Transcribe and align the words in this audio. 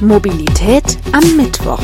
Mobilität 0.00 0.96
am 1.10 1.36
Mittwoch. 1.36 1.82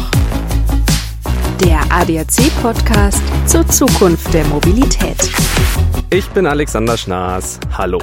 Der 1.65 1.81
ADAC-Podcast 1.91 3.21
zur 3.47 3.67
Zukunft 3.67 4.33
der 4.33 4.45
Mobilität. 4.45 5.17
Ich 6.11 6.29
bin 6.29 6.47
Alexander 6.47 6.97
Schnaas. 6.97 7.59
Hallo. 7.77 7.99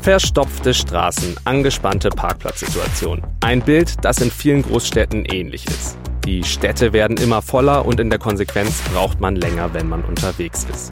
Verstopfte 0.00 0.72
Straßen, 0.72 1.36
angespannte 1.44 2.08
Parkplatzsituation. 2.08 3.22
Ein 3.40 3.60
Bild, 3.60 4.02
das 4.02 4.22
in 4.22 4.30
vielen 4.30 4.62
Großstädten 4.62 5.26
ähnlich 5.26 5.66
ist. 5.66 5.98
Die 6.24 6.42
Städte 6.42 6.94
werden 6.94 7.18
immer 7.18 7.42
voller 7.42 7.84
und 7.84 8.00
in 8.00 8.08
der 8.08 8.18
Konsequenz 8.18 8.80
braucht 8.94 9.20
man 9.20 9.36
länger, 9.36 9.74
wenn 9.74 9.90
man 9.90 10.04
unterwegs 10.04 10.66
ist. 10.72 10.90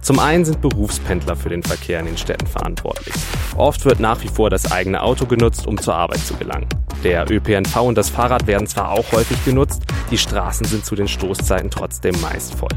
Zum 0.00 0.18
einen 0.18 0.46
sind 0.46 0.62
Berufspendler 0.62 1.36
für 1.36 1.50
den 1.50 1.62
Verkehr 1.62 2.00
in 2.00 2.06
den 2.06 2.16
Städten 2.16 2.46
verantwortlich. 2.46 3.14
Oft 3.56 3.84
wird 3.84 4.00
nach 4.00 4.22
wie 4.22 4.28
vor 4.28 4.48
das 4.48 4.72
eigene 4.72 5.02
Auto 5.02 5.26
genutzt, 5.26 5.66
um 5.66 5.78
zur 5.78 5.94
Arbeit 5.94 6.20
zu 6.20 6.34
gelangen. 6.34 6.66
Der 7.04 7.28
ÖPNV 7.28 7.76
und 7.82 7.98
das 7.98 8.10
Fahrrad 8.10 8.46
werden 8.46 8.68
zwar 8.68 8.92
auch 8.92 9.10
häufig 9.10 9.44
genutzt, 9.44 9.82
die 10.10 10.18
Straßen 10.18 10.66
sind 10.66 10.84
zu 10.84 10.94
den 10.94 11.08
Stoßzeiten 11.08 11.68
trotzdem 11.68 12.14
meist 12.20 12.54
voll. 12.54 12.68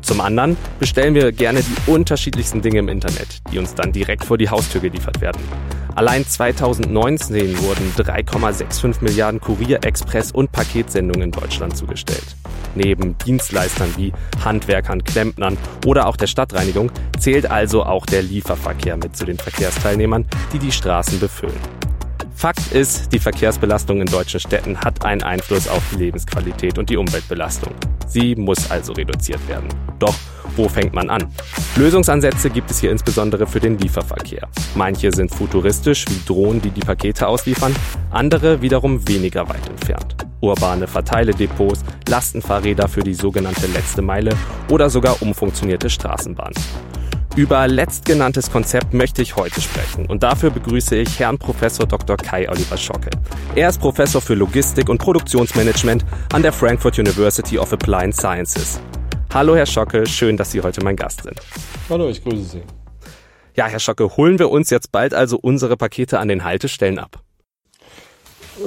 Zum 0.00 0.20
anderen 0.20 0.56
bestellen 0.80 1.14
wir 1.14 1.30
gerne 1.32 1.62
die 1.62 1.90
unterschiedlichsten 1.90 2.60
Dinge 2.60 2.80
im 2.80 2.88
Internet, 2.88 3.40
die 3.52 3.58
uns 3.58 3.74
dann 3.74 3.92
direkt 3.92 4.24
vor 4.24 4.38
die 4.38 4.50
Haustür 4.50 4.80
geliefert 4.80 5.20
werden. 5.20 5.40
Allein 5.94 6.26
2019 6.26 7.58
wurden 7.60 7.92
3,65 7.96 9.02
Milliarden 9.02 9.40
Kurier-, 9.40 9.84
Express- 9.84 10.32
und 10.32 10.52
Paketsendungen 10.52 11.22
in 11.22 11.30
Deutschland 11.30 11.76
zugestellt. 11.76 12.36
Neben 12.74 13.16
Dienstleistern 13.18 13.94
wie 13.96 14.12
Handwerkern, 14.44 15.02
Klempnern 15.04 15.56
oder 15.86 16.06
auch 16.06 16.16
der 16.16 16.26
Stadtreinigung 16.26 16.90
zählt 17.18 17.50
also 17.50 17.84
auch 17.84 18.06
der 18.06 18.22
Lieferverkehr 18.22 18.96
mit 18.96 19.16
zu 19.16 19.24
den 19.24 19.38
Verkehrsteilnehmern, 19.38 20.26
die 20.52 20.58
die 20.58 20.72
Straßen 20.72 21.18
befüllen. 21.18 21.85
Fakt 22.36 22.72
ist, 22.72 23.14
die 23.14 23.18
Verkehrsbelastung 23.18 24.02
in 24.02 24.06
deutschen 24.06 24.38
Städten 24.40 24.78
hat 24.78 25.06
einen 25.06 25.22
Einfluss 25.22 25.68
auf 25.68 25.82
die 25.90 25.96
Lebensqualität 25.96 26.78
und 26.78 26.90
die 26.90 26.98
Umweltbelastung. 26.98 27.72
Sie 28.06 28.36
muss 28.36 28.70
also 28.70 28.92
reduziert 28.92 29.40
werden. 29.48 29.68
Doch 29.98 30.14
wo 30.54 30.68
fängt 30.68 30.92
man 30.92 31.08
an? 31.08 31.32
Lösungsansätze 31.76 32.50
gibt 32.50 32.70
es 32.70 32.78
hier 32.78 32.90
insbesondere 32.90 33.46
für 33.46 33.58
den 33.58 33.78
Lieferverkehr. 33.78 34.48
Manche 34.74 35.12
sind 35.12 35.34
futuristisch, 35.34 36.04
wie 36.08 36.20
Drohnen, 36.26 36.60
die 36.60 36.70
die 36.70 36.80
Pakete 36.80 37.26
ausliefern, 37.26 37.74
andere 38.10 38.60
wiederum 38.60 39.08
weniger 39.08 39.48
weit 39.48 39.66
entfernt. 39.68 40.16
Urbane 40.40 40.86
Verteiledepots, 40.86 41.84
Lastenfahrräder 42.06 42.86
für 42.86 43.00
die 43.00 43.14
sogenannte 43.14 43.66
letzte 43.66 44.02
Meile 44.02 44.36
oder 44.70 44.90
sogar 44.90 45.20
umfunktionierte 45.22 45.88
Straßenbahnen. 45.88 46.54
Über 47.36 47.68
letztgenanntes 47.68 48.50
Konzept 48.50 48.94
möchte 48.94 49.20
ich 49.20 49.36
heute 49.36 49.60
sprechen 49.60 50.06
und 50.06 50.22
dafür 50.22 50.48
begrüße 50.48 50.96
ich 50.96 51.18
Herrn 51.18 51.36
Professor 51.36 51.86
Dr. 51.86 52.16
Kai 52.16 52.48
Oliver 52.48 52.78
Schocke. 52.78 53.10
Er 53.54 53.68
ist 53.68 53.78
Professor 53.78 54.22
für 54.22 54.32
Logistik 54.32 54.88
und 54.88 54.96
Produktionsmanagement 54.96 56.02
an 56.32 56.40
der 56.40 56.50
Frankfurt 56.50 56.98
University 56.98 57.58
of 57.58 57.70
Applied 57.74 58.16
Sciences. 58.16 58.80
Hallo 59.34 59.54
Herr 59.54 59.66
Schocke, 59.66 60.06
schön, 60.06 60.38
dass 60.38 60.50
Sie 60.50 60.62
heute 60.62 60.82
mein 60.82 60.96
Gast 60.96 61.24
sind. 61.24 61.38
Hallo, 61.90 62.08
ich 62.08 62.24
grüße 62.24 62.42
Sie. 62.42 62.62
Ja, 63.54 63.66
Herr 63.66 63.80
Schocke, 63.80 64.16
holen 64.16 64.38
wir 64.38 64.50
uns 64.50 64.70
jetzt 64.70 64.90
bald 64.90 65.12
also 65.12 65.36
unsere 65.36 65.76
Pakete 65.76 66.18
an 66.18 66.28
den 66.28 66.42
Haltestellen 66.42 66.98
ab. 66.98 67.22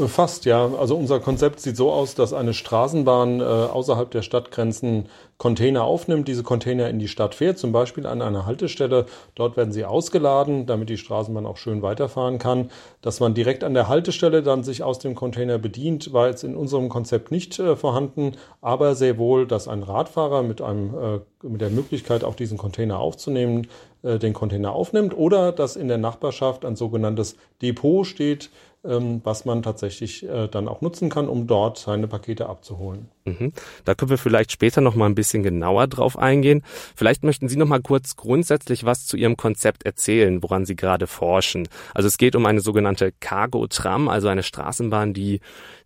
Fast, 0.08 0.46
ja. 0.46 0.70
Also 0.80 0.96
unser 0.96 1.20
Konzept 1.20 1.62
sieht 1.62 1.76
so 1.76 1.92
aus, 1.92 2.14
dass 2.14 2.32
eine 2.32 2.54
Straßenbahn 2.54 3.40
äh, 3.40 3.44
außerhalb 3.44 4.12
der 4.12 4.22
Stadtgrenzen 4.22 5.06
Container 5.38 5.84
aufnimmt, 5.84 6.28
diese 6.28 6.44
Container 6.44 6.90
in 6.90 7.00
die 7.00 7.08
Stadt 7.08 7.34
fährt, 7.34 7.58
zum 7.58 7.72
Beispiel 7.72 8.06
an 8.06 8.22
einer 8.22 8.46
Haltestelle. 8.46 9.06
Dort 9.36 9.58
werden 9.58 9.72
sie 9.72 9.86
ausgeladen, 9.86 10.68
damit 10.68 10.90
die 10.90 10.98
Straßenbahn 10.98 11.46
auch 11.46 11.58
schön 11.58 11.82
weiterfahren 11.82 12.38
kann. 12.38 12.70
Dass 13.02 13.20
man 13.20 13.34
direkt 13.34 13.64
an 13.64 13.74
der 13.74 13.88
Haltestelle 13.88 14.44
dann 14.44 14.64
sich 14.64 14.84
aus 14.84 15.00
dem 15.00 15.16
Container 15.16 15.58
bedient, 15.58 16.14
war 16.14 16.28
jetzt 16.28 16.44
in 16.44 16.56
unserem 16.56 16.90
Konzept 16.90 17.32
nicht 17.32 17.58
äh, 17.58 17.76
vorhanden, 17.76 18.34
aber 18.62 18.94
sehr 18.96 19.18
wohl, 19.18 19.48
dass 19.48 19.68
ein 19.68 19.82
Radfahrer 19.82 20.44
mit 20.44 20.62
einem 20.62 20.94
äh, 20.94 21.20
mit 21.42 21.62
der 21.62 21.70
Möglichkeit, 21.70 22.24
auch 22.24 22.36
diesen 22.36 22.58
Container 22.58 23.00
aufzunehmen, 23.00 23.68
äh, 24.04 24.20
den 24.20 24.34
Container 24.34 24.74
aufnimmt 24.74 25.18
oder 25.18 25.52
dass 25.52 25.76
in 25.76 25.88
der 25.88 25.98
Nachbarschaft 25.98 26.66
ein 26.66 26.76
sogenanntes 26.76 27.36
Depot 27.62 28.06
steht, 28.06 28.50
was 28.82 29.44
man 29.44 29.62
tatsächlich 29.62 30.28
äh, 30.28 30.48
dann 30.48 30.70
auch 30.70 30.80
nutzen 30.80 31.10
kann, 31.10 31.28
um 31.28 31.48
dort 31.48 31.78
seine 31.78 32.08
Pakete 32.08 32.48
abzuholen. 32.48 33.10
Mhm. 33.26 33.52
Da 33.84 33.94
können 33.94 34.10
wir 34.10 34.18
vielleicht 34.18 34.54
später 34.54 34.80
noch 34.80 34.96
mal 34.96 35.06
ein 35.06 35.16
bisschen 35.16 35.44
genauer 35.44 35.88
drauf 35.88 36.18
eingehen. 36.18 36.64
Vielleicht 36.96 37.24
möchten 37.24 37.50
Sie 37.50 37.58
noch 37.58 37.68
mal 37.68 37.82
kurz 37.82 38.16
grundsätzlich 38.16 38.86
was 38.86 39.06
zu 39.06 39.18
Ihrem 39.18 39.36
Konzept 39.36 39.84
erzählen, 39.84 40.42
woran 40.42 40.66
Sie 40.66 40.78
gerade 40.78 41.08
forschen. 41.08 41.68
Also 41.94 42.08
es 42.08 42.18
geht 42.18 42.38
um 42.38 42.46
eine 42.46 42.62
sogenannte 42.62 43.12
Cargo-Tram, 43.20 44.08
also 44.08 44.30
eine 44.30 44.44
Straßenbahn, 44.44 45.14
die 45.14 45.42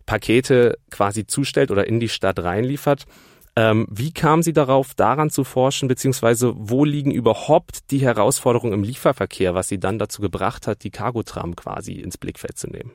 Pakete 0.06 0.78
quasi 0.90 1.26
zustellt 1.26 1.72
oder 1.72 1.88
in 1.88 1.98
die 1.98 2.08
Stadt 2.08 2.38
reinliefert. 2.38 3.06
Ähm, 3.56 3.86
wie 3.88 4.12
kamen 4.12 4.42
Sie 4.42 4.52
darauf, 4.52 4.94
daran 4.94 5.30
zu 5.30 5.44
forschen, 5.44 5.86
beziehungsweise 5.86 6.54
wo 6.56 6.84
liegen 6.84 7.12
überhaupt 7.12 7.90
die 7.92 8.00
Herausforderungen 8.00 8.72
im 8.72 8.82
Lieferverkehr, 8.82 9.54
was 9.54 9.68
Sie 9.68 9.78
dann 9.78 9.98
dazu 9.98 10.20
gebracht 10.20 10.66
hat, 10.66 10.82
die 10.82 10.90
Cargotram 10.90 11.54
quasi 11.54 11.92
ins 11.92 12.18
Blickfeld 12.18 12.58
zu 12.58 12.68
nehmen? 12.68 12.90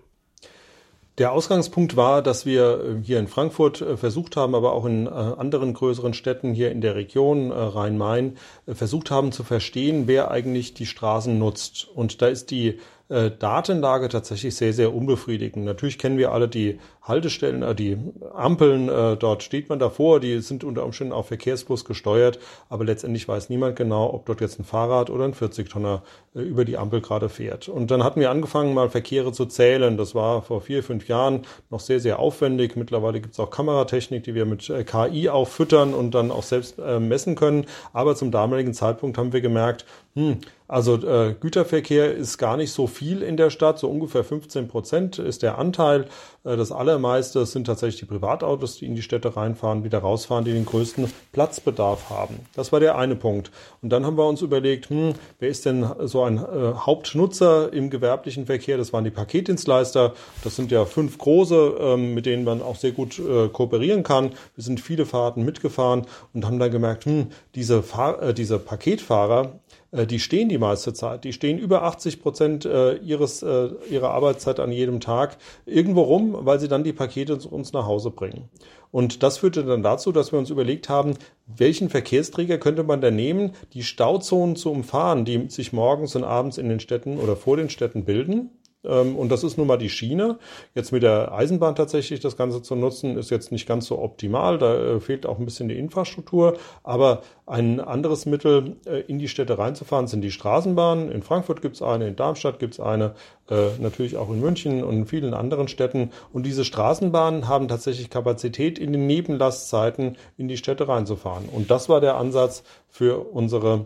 Der 1.19 1.33
Ausgangspunkt 1.33 1.97
war, 1.97 2.21
dass 2.21 2.45
wir 2.45 2.79
äh, 3.01 3.03
hier 3.03 3.19
in 3.19 3.27
Frankfurt 3.27 3.81
äh, 3.81 3.97
versucht 3.97 4.37
haben, 4.37 4.55
aber 4.55 4.71
auch 4.71 4.85
in 4.85 5.05
äh, 5.05 5.09
anderen 5.09 5.73
größeren 5.73 6.13
Städten 6.13 6.53
hier 6.53 6.71
in 6.71 6.79
der 6.79 6.95
Region 6.95 7.51
Rhein-Main 7.51 8.37
versucht 8.67 9.11
haben 9.11 9.33
zu 9.33 9.43
verstehen, 9.43 10.07
wer 10.07 10.31
eigentlich 10.31 10.73
die 10.73 10.85
Straßen 10.85 11.37
nutzt. 11.37 11.89
Und 11.93 12.21
da 12.21 12.27
ist 12.27 12.51
die 12.51 12.79
Datenlage 13.07 14.07
tatsächlich 14.07 14.55
sehr, 14.55 14.71
sehr 14.71 14.93
unbefriedigend. 14.93 15.65
Natürlich 15.65 15.97
kennen 15.97 16.19
wir 16.19 16.31
alle 16.31 16.47
die 16.47 16.79
Haltestellen, 17.09 17.61
äh, 17.61 17.75
die 17.75 17.97
Ampeln, 18.33 18.87
äh, 18.87 19.17
dort 19.17 19.43
steht 19.43 19.67
man 19.67 19.79
davor, 19.79 20.21
die 20.21 20.39
sind 20.39 20.63
unter 20.63 20.85
Umständen 20.85 21.11
auch 21.11 21.25
Verkehrsbus 21.25 21.83
gesteuert, 21.83 22.39
aber 22.69 22.85
letztendlich 22.85 23.27
weiß 23.27 23.49
niemand 23.49 23.75
genau, 23.75 24.13
ob 24.13 24.25
dort 24.25 24.39
jetzt 24.39 24.59
ein 24.59 24.63
Fahrrad 24.63 25.09
oder 25.09 25.25
ein 25.25 25.33
40-Tonner 25.33 26.03
äh, 26.35 26.41
über 26.41 26.63
die 26.63 26.77
Ampel 26.77 27.01
gerade 27.01 27.27
fährt. 27.27 27.67
Und 27.67 27.91
dann 27.91 28.03
hatten 28.03 28.19
wir 28.19 28.29
angefangen, 28.29 28.73
mal 28.73 28.89
Verkehre 28.89 29.31
zu 29.31 29.45
zählen. 29.45 29.97
Das 29.97 30.15
war 30.15 30.41
vor 30.41 30.61
vier, 30.61 30.83
fünf 30.83 31.07
Jahren 31.07 31.41
noch 31.69 31.79
sehr, 31.79 31.99
sehr 31.99 32.19
aufwendig. 32.19 32.75
Mittlerweile 32.75 33.19
gibt 33.19 33.33
es 33.33 33.39
auch 33.39 33.49
Kameratechnik, 33.49 34.23
die 34.23 34.35
wir 34.35 34.45
mit 34.45 34.69
äh, 34.69 34.83
KI 34.83 35.29
auch 35.29 35.47
füttern 35.47 35.93
und 35.93 36.15
dann 36.15 36.31
auch 36.31 36.43
selbst 36.43 36.79
äh, 36.79 36.99
messen 36.99 37.35
können. 37.35 37.65
Aber 37.93 38.15
zum 38.15 38.31
damaligen 38.31 38.73
Zeitpunkt 38.73 39.17
haben 39.17 39.33
wir 39.33 39.41
gemerkt, 39.41 39.85
hm, 40.15 40.37
also 40.67 40.95
äh, 40.95 41.33
Güterverkehr 41.39 42.13
ist 42.13 42.37
gar 42.37 42.55
nicht 42.55 42.71
so 42.71 42.85
viel 42.85 43.23
in 43.23 43.37
der 43.37 43.49
Stadt, 43.49 43.79
so 43.79 43.89
ungefähr 43.89 44.23
15 44.23 44.67
Prozent 44.67 45.17
ist 45.17 45.41
der 45.41 45.57
Anteil. 45.57 46.05
Äh, 46.43 46.57
das 46.57 46.71
allermeiste 46.99 47.45
sind 47.45 47.65
tatsächlich 47.65 48.01
die 48.01 48.05
Privatautos, 48.05 48.77
die 48.77 48.85
in 48.85 48.95
die 48.95 49.01
Städte 49.01 49.35
reinfahren, 49.35 49.83
wieder 49.83 49.99
rausfahren, 49.99 50.43
die 50.43 50.51
den 50.51 50.65
größten 50.65 51.11
Platzbedarf 51.31 52.09
haben. 52.09 52.35
Das 52.55 52.71
war 52.71 52.79
der 52.79 52.97
eine 52.97 53.15
Punkt. 53.15 53.51
Und 53.81 53.89
dann 53.89 54.05
haben 54.05 54.17
wir 54.17 54.27
uns 54.27 54.41
überlegt, 54.41 54.89
hm, 54.89 55.13
wer 55.39 55.49
ist 55.49 55.65
denn 55.65 55.85
so 56.03 56.23
ein 56.23 56.37
äh, 56.37 56.73
Hauptnutzer 56.75 57.71
im 57.71 57.89
gewerblichen 57.89 58.45
Verkehr? 58.45 58.77
Das 58.77 58.91
waren 58.91 59.05
die 59.05 59.11
Paketdienstleister. 59.11 60.13
Das 60.43 60.55
sind 60.55 60.71
ja 60.71 60.85
fünf 60.85 61.17
große, 61.17 61.77
ähm, 61.79 62.13
mit 62.13 62.25
denen 62.25 62.43
man 62.43 62.61
auch 62.61 62.75
sehr 62.75 62.91
gut 62.91 63.17
äh, 63.19 63.47
kooperieren 63.47 64.03
kann. 64.03 64.31
Wir 64.55 64.63
sind 64.63 64.81
viele 64.81 65.05
Fahrten 65.05 65.45
mitgefahren 65.45 66.05
und 66.33 66.45
haben 66.45 66.59
dann 66.59 66.71
gemerkt, 66.71 67.05
hm, 67.05 67.27
diese, 67.55 67.81
Fahr 67.81 68.21
äh, 68.21 68.33
diese 68.33 68.59
Paketfahrer, 68.59 69.59
die 69.91 70.19
stehen 70.19 70.49
die 70.49 70.57
meiste 70.57 70.93
Zeit. 70.93 71.23
Die 71.23 71.33
stehen 71.33 71.57
über 71.57 71.83
80 71.83 72.21
Prozent 72.21 72.65
äh, 72.65 72.95
ihres, 72.97 73.41
äh, 73.41 73.69
ihrer 73.89 74.11
Arbeitszeit 74.11 74.59
an 74.59 74.71
jedem 74.71 74.99
Tag 74.99 75.37
irgendwo 75.65 76.01
rum, 76.01 76.35
weil 76.41 76.59
sie 76.59 76.67
dann 76.67 76.83
die 76.83 76.93
Pakete 76.93 77.35
uns 77.35 77.73
nach 77.73 77.85
Hause 77.85 78.11
bringen. 78.11 78.49
Und 78.91 79.23
das 79.23 79.39
führte 79.39 79.63
dann 79.63 79.83
dazu, 79.83 80.11
dass 80.11 80.31
wir 80.31 80.39
uns 80.39 80.49
überlegt 80.49 80.89
haben, 80.89 81.13
welchen 81.45 81.89
Verkehrsträger 81.89 82.57
könnte 82.57 82.83
man 82.83 83.01
da 83.01 83.11
nehmen, 83.11 83.53
die 83.73 83.83
Stauzonen 83.83 84.55
zu 84.55 84.71
umfahren, 84.71 85.25
die 85.25 85.49
sich 85.49 85.73
morgens 85.73 86.15
und 86.15 86.23
abends 86.23 86.57
in 86.57 86.69
den 86.69 86.79
Städten 86.79 87.17
oder 87.17 87.35
vor 87.35 87.57
den 87.57 87.69
Städten 87.69 88.05
bilden. 88.05 88.49
Ähm, 88.83 89.17
und 89.17 89.29
das 89.29 89.43
ist 89.43 89.57
nun 89.57 89.67
mal 89.67 89.77
die 89.77 89.89
Schiene. 89.89 90.39
Jetzt 90.73 90.91
mit 90.91 91.03
der 91.03 91.33
Eisenbahn 91.33 91.75
tatsächlich 91.75 92.19
das 92.19 92.37
Ganze 92.37 92.61
zu 92.61 92.75
nutzen, 92.75 93.17
ist 93.17 93.29
jetzt 93.29 93.51
nicht 93.51 93.67
ganz 93.67 93.87
so 93.87 93.99
optimal. 93.99 94.57
Da 94.57 94.75
äh, 94.75 94.99
fehlt 94.99 95.25
auch 95.25 95.39
ein 95.39 95.45
bisschen 95.45 95.69
die 95.69 95.77
Infrastruktur. 95.77 96.57
Aber 96.83 97.21
ein 97.45 97.79
anderes 97.79 98.25
Mittel, 98.25 98.77
äh, 98.85 99.01
in 99.01 99.19
die 99.19 99.27
Städte 99.27 99.57
reinzufahren, 99.57 100.07
sind 100.07 100.21
die 100.21 100.31
Straßenbahnen. 100.31 101.11
In 101.11 101.23
Frankfurt 101.23 101.61
gibt 101.61 101.75
es 101.75 101.81
eine, 101.81 102.07
in 102.07 102.15
Darmstadt 102.15 102.59
gibt 102.59 102.75
es 102.75 102.79
eine, 102.79 103.15
äh, 103.49 103.69
natürlich 103.79 104.17
auch 104.17 104.29
in 104.29 104.39
München 104.39 104.83
und 104.83 104.95
in 104.95 105.05
vielen 105.05 105.33
anderen 105.33 105.67
Städten. 105.67 106.11
Und 106.31 106.45
diese 106.45 106.63
Straßenbahnen 106.63 107.47
haben 107.47 107.67
tatsächlich 107.67 108.09
Kapazität, 108.09 108.79
in 108.79 108.93
den 108.93 109.07
Nebenlastzeiten 109.07 110.17
in 110.37 110.47
die 110.47 110.57
Städte 110.57 110.87
reinzufahren. 110.87 111.49
Und 111.49 111.69
das 111.69 111.89
war 111.89 111.99
der 111.99 112.15
Ansatz 112.15 112.63
für 112.87 113.19
unsere 113.19 113.85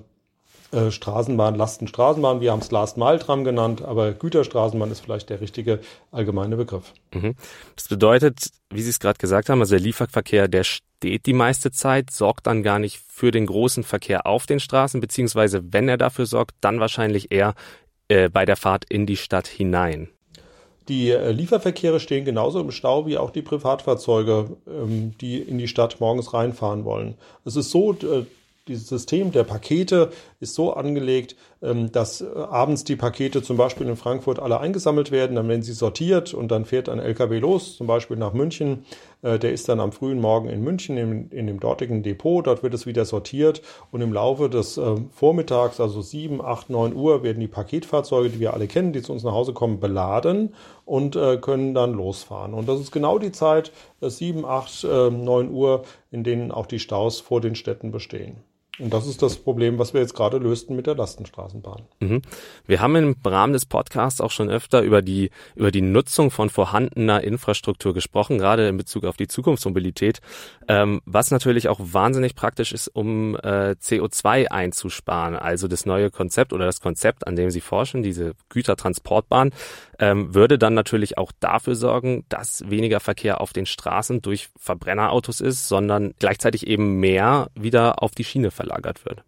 äh, 0.74 0.92
Straßenbahn, 0.92 1.56
Lastenstraßenbahn, 1.56 2.42
wir 2.42 2.52
haben 2.52 2.60
es 2.60 2.72
Last 2.72 2.98
Mile 2.98 3.20
Tram 3.20 3.44
genannt, 3.44 3.82
aber 3.82 4.12
Güterstraßenbahn 4.12 4.92
ist 4.92 5.02
vielleicht 5.02 5.30
der 5.30 5.40
richtige 5.40 5.80
allgemeine 6.12 6.58
Begriff. 6.58 6.94
Mhm. 7.14 7.36
Das 7.76 7.88
bedeutet, 7.88 8.50
wie 8.70 8.82
Sie 8.82 8.90
es 8.90 9.00
gerade 9.00 9.18
gesagt 9.18 9.50
haben, 9.50 9.60
also 9.60 9.76
der 9.76 9.84
Lieferverkehr, 9.84 10.48
der 10.48 10.64
steht 10.64 11.26
die 11.26 11.34
meiste 11.34 11.72
Zeit, 11.72 12.12
sorgt 12.12 12.48
dann 12.48 12.64
gar 12.64 12.80
nicht 12.80 13.00
für 13.08 13.32
den 13.32 13.46
großen 13.46 13.84
Verkehr 13.84 14.26
auf 14.26 14.46
den 14.46 14.60
Straßen, 14.60 15.00
beziehungsweise 15.00 15.62
wenn 15.72 15.88
er 15.88 15.98
dafür 15.98 16.26
sorgt, 16.26 16.56
dann 16.62 16.80
wahrscheinlich 16.80 17.32
eher 17.32 17.54
äh, 18.08 18.30
bei 18.30 18.46
der 18.46 18.56
Fahrt 18.56 18.86
in 18.90 19.06
die 19.06 19.18
Stadt 19.18 19.48
hinein. 19.48 20.10
Die 20.90 21.12
äh, 21.12 21.32
Lieferverkehre 21.32 22.00
stehen 22.00 22.26
genauso 22.26 22.60
im 22.60 22.72
Stau 22.72 23.06
wie 23.06 23.18
auch 23.18 23.32
die 23.32 23.42
Privatfahrzeuge, 23.42 24.58
ähm, 24.68 25.14
die 25.22 25.38
in 25.38 25.58
die 25.58 25.68
Stadt 25.68 26.00
morgens 26.00 26.34
reinfahren 26.34 26.84
wollen. 26.84 27.16
Es 27.46 27.56
ist 27.56 27.72
so, 27.72 27.94
äh, 27.94 28.26
dieses 28.70 28.88
System 28.88 29.34
der 29.34 29.44
Pakete 29.44 30.12
ist 30.40 30.56
so 30.56 30.74
angelegt, 30.74 31.36
ähm, 31.62 31.92
dass 31.92 32.22
äh, 32.22 32.26
abends 32.34 32.86
die 32.86 32.96
Pakete 32.96 33.44
zum 33.44 33.58
Beispiel 33.58 33.88
in 33.88 33.98
Frankfurt 33.98 34.40
alle 34.40 34.62
eingesammelt 34.62 35.12
werden, 35.12 35.36
dann 35.36 35.50
werden 35.50 35.64
sie 35.64 35.74
sortiert 35.74 36.34
und 36.34 36.50
dann 36.50 36.64
fährt 36.64 36.88
ein 36.88 37.00
LKW 37.00 37.40
los, 37.40 37.76
zum 37.76 37.88
Beispiel 37.88 38.16
nach 38.16 38.32
München. 38.32 38.86
Äh, 39.22 39.38
der 39.38 39.52
ist 39.52 39.68
dann 39.68 39.82
am 39.82 39.92
frühen 39.92 40.22
Morgen 40.22 40.48
in 40.48 40.64
München 40.64 40.96
in, 40.96 41.30
in 41.30 41.48
dem 41.48 41.60
dortigen 41.60 42.04
Depot, 42.04 42.48
dort 42.48 42.64
wird 42.64 42.74
es 42.74 42.86
wieder 42.86 43.04
sortiert 43.04 43.62
und 43.92 44.00
im 44.00 44.14
Laufe 44.14 44.50
des 44.50 44.78
äh, 44.78 44.96
Vormittags, 45.12 45.82
also 45.82 46.02
7, 46.02 46.42
8, 46.42 46.70
9 46.70 46.96
Uhr, 46.96 47.22
werden 47.22 47.42
die 47.42 47.50
Paketfahrzeuge, 47.50 48.30
die 48.30 48.40
wir 48.40 48.54
alle 48.54 48.68
kennen, 48.68 48.94
die 48.94 49.02
zu 49.02 49.12
uns 49.12 49.24
nach 49.24 49.34
Hause 49.34 49.52
kommen, 49.52 49.82
beladen 49.82 50.54
und 50.86 51.18
können 51.42 51.74
dann 51.74 51.94
losfahren. 51.94 52.54
Und 52.54 52.68
das 52.68 52.80
ist 52.82 52.92
genau 52.92 53.18
die 53.18 53.32
Zeit, 53.32 53.72
7, 54.02 54.46
8, 54.46 54.84
9 54.84 55.52
Uhr, 55.52 55.84
in 56.12 56.26
denen 56.26 56.52
auch 56.52 56.66
die 56.66 56.80
Staus 56.80 57.22
vor 57.22 57.40
den 57.40 57.56
Städten 57.56 57.92
bestehen. 57.92 58.44
Und 58.80 58.92
das 58.92 59.06
ist 59.06 59.22
das 59.22 59.38
Problem, 59.38 59.78
was 59.78 59.94
wir 59.94 60.02
jetzt 60.02 60.16
gerade 60.16 60.40
lösten 60.40 60.76
mit 60.76 60.88
der 60.88 60.96
Lastenstraßenbahn. 60.96 61.84
Mhm. 62.00 62.24
Wir 62.66 62.82
haben 62.82 62.96
im 62.96 63.16
Rahmen 63.24 63.54
des 63.54 63.68
Podcasts 63.68 64.20
auch 64.20 64.32
schon 64.32 64.50
öfter 64.50 64.82
über 64.82 65.04
die, 65.04 65.30
über 65.56 65.70
die 65.70 65.82
Nutzung 65.82 66.32
von 66.32 66.50
vorhandener 66.50 67.24
Infrastruktur 67.24 67.94
gesprochen, 67.94 68.40
gerade 68.40 68.68
in 68.68 68.76
Bezug 68.76 69.06
auf 69.06 69.16
die 69.16 69.28
Zukunftsmobilität, 69.28 70.22
ähm, 70.68 71.02
was 71.06 71.30
natürlich 71.30 71.70
auch 71.70 71.80
wahnsinnig 71.82 72.34
praktisch 72.36 72.74
ist, 72.74 72.88
um 72.88 73.36
äh, 73.36 73.76
CO2 73.80 74.48
einzusparen. 74.48 75.36
Also 75.36 75.68
das 75.68 75.86
neue 75.86 76.10
Konzept 76.10 76.52
oder 76.52 76.66
das 76.66 76.82
Konzept, 76.82 77.28
an 77.28 77.36
dem 77.36 77.52
Sie 77.52 77.62
forschen, 77.62 78.02
diese 78.02 78.34
Gütertransportbahn, 78.50 79.52
ähm, 80.04 80.36
würde 80.36 80.58
dann 80.60 80.74
natürlich 80.74 81.18
auch 81.18 81.32
dafür 81.40 81.76
sorgen, 81.76 82.26
dass 82.28 82.70
weniger 82.70 83.00
Verkehr 83.00 83.40
auf 83.40 83.54
den 83.54 83.66
Straßen 83.66 84.22
durch 84.22 84.50
Verbrennerautos 84.58 85.40
ist, 85.40 85.70
sondern 85.70 86.14
gleichzeitig 86.20 86.68
eben 86.68 87.00
mehr 87.00 87.50
wieder 87.56 88.04
auf 88.04 88.12
die 88.12 88.26
Schiene 88.26 88.52
verlagert 88.52 89.06
wird. 89.06 89.24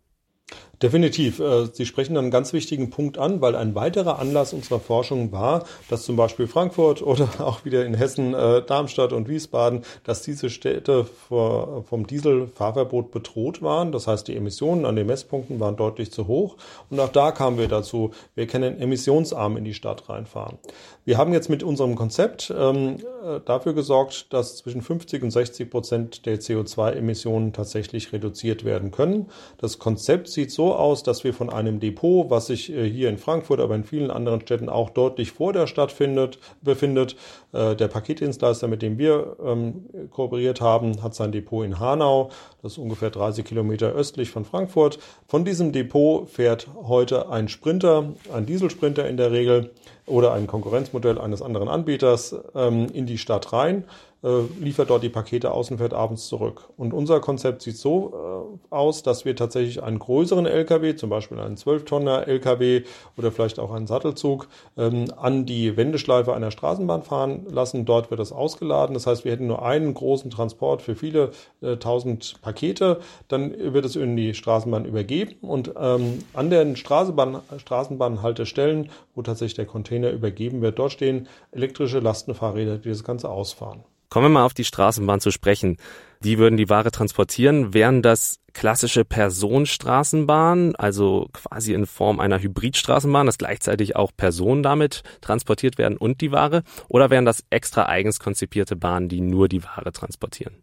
Definitiv. 0.81 1.39
Äh, 1.39 1.67
Sie 1.71 1.85
sprechen 1.85 2.17
einen 2.17 2.31
ganz 2.31 2.51
wichtigen 2.53 2.89
Punkt 2.89 3.17
an, 3.17 3.41
weil 3.41 3.55
ein 3.55 3.75
weiterer 3.75 4.19
Anlass 4.19 4.53
unserer 4.53 4.79
Forschung 4.79 5.31
war, 5.31 5.63
dass 5.89 6.03
zum 6.03 6.15
Beispiel 6.15 6.47
Frankfurt 6.47 7.01
oder 7.05 7.29
auch 7.39 7.65
wieder 7.65 7.85
in 7.85 7.93
Hessen, 7.93 8.33
äh, 8.33 8.61
Darmstadt 8.61 9.13
und 9.13 9.29
Wiesbaden, 9.29 9.83
dass 10.03 10.21
diese 10.21 10.49
Städte 10.49 11.05
vom 11.29 12.07
Dieselfahrverbot 12.07 13.11
bedroht 13.11 13.61
waren. 13.61 13.91
Das 13.91 14.07
heißt, 14.07 14.27
die 14.27 14.35
Emissionen 14.35 14.85
an 14.85 14.95
den 14.95 15.07
Messpunkten 15.07 15.59
waren 15.59 15.75
deutlich 15.75 16.11
zu 16.11 16.27
hoch. 16.27 16.57
Und 16.89 16.99
auch 16.99 17.09
da 17.09 17.31
kamen 17.31 17.57
wir 17.57 17.67
dazu, 17.67 18.11
wir 18.35 18.47
können 18.47 18.79
emissionsarm 18.79 19.57
in 19.57 19.63
die 19.63 19.73
Stadt 19.73 20.09
reinfahren. 20.09 20.57
Wir 21.05 21.17
haben 21.19 21.33
jetzt 21.33 21.49
mit 21.49 21.61
unserem 21.61 21.95
Konzept 21.95 22.51
ähm, 22.57 22.97
äh, 23.23 23.39
dafür 23.45 23.73
gesorgt, 23.73 24.33
dass 24.33 24.57
zwischen 24.57 24.81
50 24.81 25.21
und 25.21 25.31
60 25.31 25.69
Prozent 25.69 26.25
der 26.25 26.39
CO2-Emissionen 26.39 27.53
tatsächlich 27.53 28.11
reduziert 28.11 28.65
werden 28.65 28.89
können. 28.89 29.29
Das 29.59 29.77
Konzept 29.77 30.29
sieht 30.29 30.51
so 30.51 30.64
aus, 30.73 31.03
dass 31.03 31.23
wir 31.23 31.33
von 31.33 31.49
einem 31.49 31.79
Depot, 31.79 32.29
was 32.29 32.47
sich 32.47 32.71
äh, 32.71 32.89
hier 32.89 33.09
in 33.09 33.17
Frankfurt, 33.17 33.59
aber 33.59 33.75
in 33.75 33.83
vielen 33.83 34.11
anderen 34.11 34.41
Städten 34.41 34.69
auch 34.69 34.89
deutlich 34.89 35.31
vor 35.31 35.53
der 35.53 35.67
Stadt 35.67 35.91
findet, 35.91 36.39
befindet. 36.61 37.15
Äh, 37.53 37.75
der 37.75 37.87
Paketdienstleister, 37.87 38.67
mit 38.67 38.81
dem 38.81 38.97
wir 38.97 39.37
ähm, 39.43 39.85
kooperiert 40.11 40.61
haben, 40.61 41.01
hat 41.03 41.15
sein 41.15 41.31
Depot 41.31 41.65
in 41.65 41.79
Hanau. 41.79 42.29
Das 42.61 42.73
ist 42.73 42.77
ungefähr 42.77 43.09
30 43.09 43.45
Kilometer 43.45 43.91
östlich 43.91 44.29
von 44.29 44.45
Frankfurt. 44.45 44.99
Von 45.27 45.45
diesem 45.45 45.71
Depot 45.71 46.29
fährt 46.29 46.67
heute 46.75 47.29
ein 47.29 47.47
Sprinter, 47.47 48.13
ein 48.33 48.45
Dieselsprinter 48.45 49.07
in 49.07 49.17
der 49.17 49.31
Regel 49.31 49.71
oder 50.05 50.33
ein 50.33 50.47
Konkurrenzmodell 50.47 51.19
eines 51.19 51.41
anderen 51.41 51.67
Anbieters 51.67 52.35
ähm, 52.53 52.87
in 52.93 53.05
die 53.05 53.17
Stadt 53.17 53.53
rein 53.53 53.85
äh, 54.25 54.41
liefert 54.59 54.89
dort 54.89 55.03
die 55.03 55.09
Pakete 55.09 55.51
aus 55.51 55.69
und 55.69 55.77
fährt 55.77 55.93
abends 55.93 56.27
zurück. 56.27 56.69
Und 56.77 56.93
unser 56.93 57.19
Konzept 57.19 57.61
sieht 57.61 57.77
so 57.77 58.57
äh, 58.71 58.73
aus, 58.73 59.03
dass 59.03 59.23
wir 59.23 59.35
tatsächlich 59.35 59.83
einen 59.83 59.99
größeren 59.99 60.47
LKW, 60.47 60.95
zum 60.95 61.11
Beispiel 61.11 61.39
einen 61.39 61.57
12-Tonner 61.57 62.27
LKW 62.27 62.81
oder 63.17 63.31
vielleicht 63.31 63.59
auch 63.59 63.71
einen 63.71 63.85
Sattelzug, 63.85 64.47
ähm, 64.77 65.05
an 65.15 65.45
die 65.45 65.77
Wendeschleife 65.77 66.33
einer 66.33 66.49
Straßenbahn 66.49 67.03
fahren 67.03 67.45
lassen. 67.51 67.85
Dort 67.85 68.09
wird 68.09 68.19
das 68.19 68.31
ausgeladen. 68.31 68.95
Das 68.95 69.05
heißt, 69.05 69.25
wir 69.25 69.31
hätten 69.31 69.45
nur 69.45 69.63
einen 69.63 69.93
großen 69.93 70.31
Transport 70.31 70.81
für 70.81 70.95
viele 70.95 71.29
äh, 71.61 71.77
tausend 71.77 72.41
Pakete. 72.41 73.01
Dann 73.27 73.53
wird 73.73 73.85
es 73.85 73.95
in 73.95 74.17
die 74.17 74.33
Straßenbahn 74.33 74.85
übergeben 74.85 75.35
und 75.41 75.73
ähm, 75.79 76.23
an 76.33 76.49
den 76.49 76.75
Straßenbahn, 76.75 77.41
Straßenbahnhaltestellen, 77.57 78.89
wo 79.13 79.21
tatsächlich 79.21 79.55
der 79.55 79.65
Container 79.67 79.94
übergeben 80.03 80.61
wird, 80.61 80.79
dort 80.79 80.91
stehen 80.91 81.27
elektrische 81.51 81.99
Lastenfahrräder, 81.99 82.77
die 82.77 82.89
das 82.89 83.03
Ganze 83.03 83.29
ausfahren. 83.29 83.83
Kommen 84.09 84.25
wir 84.25 84.29
mal 84.29 84.45
auf 84.45 84.53
die 84.53 84.63
Straßenbahn 84.63 85.19
zu 85.19 85.31
sprechen. 85.31 85.77
Die 86.23 86.37
würden 86.37 86.57
die 86.57 86.69
Ware 86.69 86.91
transportieren. 86.91 87.73
Wären 87.73 88.01
das 88.01 88.39
klassische 88.53 89.03
Personenstraßenbahnen, 89.03 90.75
also 90.75 91.27
quasi 91.33 91.73
in 91.73 91.85
Form 91.85 92.19
einer 92.19 92.39
Hybridstraßenbahn, 92.39 93.25
dass 93.25 93.37
gleichzeitig 93.37 93.95
auch 93.95 94.11
Personen 94.15 94.63
damit 94.63 95.03
transportiert 95.21 95.77
werden 95.77 95.97
und 95.97 96.21
die 96.21 96.31
Ware? 96.31 96.63
Oder 96.87 97.09
wären 97.09 97.25
das 97.25 97.43
extra 97.49 97.87
eigens 97.87 98.19
konzipierte 98.19 98.75
Bahnen, 98.75 99.09
die 99.09 99.21
nur 99.21 99.49
die 99.49 99.63
Ware 99.63 99.91
transportieren? 99.91 100.55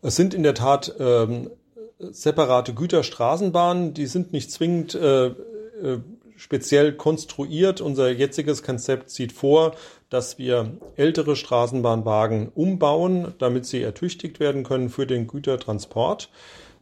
Es 0.00 0.16
sind 0.16 0.32
in 0.32 0.42
der 0.42 0.54
Tat 0.54 0.94
ähm, 0.98 1.50
separate 1.98 2.74
Güterstraßenbahnen, 2.74 3.94
die 3.94 4.06
sind 4.06 4.32
nicht 4.32 4.50
zwingend 4.50 4.94
äh, 4.94 5.26
äh, 5.26 6.00
speziell 6.44 6.92
konstruiert. 6.92 7.80
Unser 7.80 8.10
jetziges 8.10 8.62
Konzept 8.62 9.08
sieht 9.08 9.32
vor, 9.32 9.76
dass 10.14 10.38
wir 10.38 10.70
ältere 10.94 11.34
Straßenbahnwagen 11.34 12.50
umbauen, 12.54 13.34
damit 13.38 13.66
sie 13.66 13.82
ertüchtigt 13.82 14.38
werden 14.38 14.62
können 14.62 14.88
für 14.88 15.08
den 15.08 15.26
Gütertransport. 15.26 16.30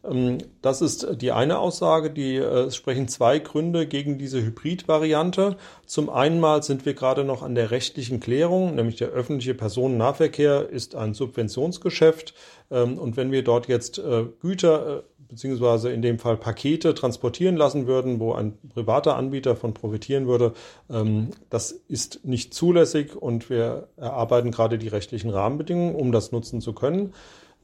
Ähm, 0.05 0.37
das 0.61 0.83
ist 0.83 1.07
die 1.23 1.33
eine 1.33 1.59
Aussage. 1.59 2.11
Die 2.11 2.37
äh, 2.37 2.65
es 2.65 2.77
sprechen 2.77 3.09
zwei 3.09 3.39
Gründe 3.39 3.87
gegen 3.87 4.19
diese 4.19 4.43
Hybrid-Variante. 4.43 5.57
Zum 5.87 6.11
einen 6.11 6.43
sind 6.61 6.85
wir 6.85 6.93
gerade 6.93 7.25
noch 7.25 7.43
an 7.43 7.55
der 7.55 7.71
rechtlichen 7.71 8.21
Klärung, 8.21 8.75
nämlich 8.75 8.97
der 8.97 9.09
öffentliche 9.09 9.55
Personennahverkehr 9.55 10.69
ist 10.69 10.95
ein 10.95 11.15
Subventionsgeschäft. 11.15 12.35
Ähm, 12.71 12.99
und 12.99 13.17
wenn 13.17 13.33
wir 13.33 13.43
dort 13.43 13.67
jetzt 13.67 13.99
äh, 13.99 14.27
Güter 14.43 14.99
äh, 14.99 15.03
beziehungsweise 15.33 15.91
in 15.91 16.03
dem 16.03 16.19
Fall 16.19 16.37
Pakete 16.37 16.93
transportieren 16.93 17.57
lassen 17.57 17.87
würden, 17.87 18.21
wo 18.21 18.35
ein 18.35 18.59
privater 18.75 19.17
Anbieter 19.17 19.57
von 19.57 19.73
profitieren 19.73 20.27
würde, 20.27 20.53
ähm, 20.91 21.29
das 21.49 21.73
ist 21.73 22.27
nicht 22.27 22.53
zulässig 22.53 23.17
und 23.23 23.49
wir 23.49 23.89
erarbeiten 23.97 24.51
gerade 24.51 24.79
die 24.79 24.89
rechtlichen 24.89 25.31
Rahmenbedingungen, 25.31 25.95
um 25.95 26.13
das 26.13 26.33
nutzen 26.33 26.61
zu 26.61 26.73
können. 26.73 27.15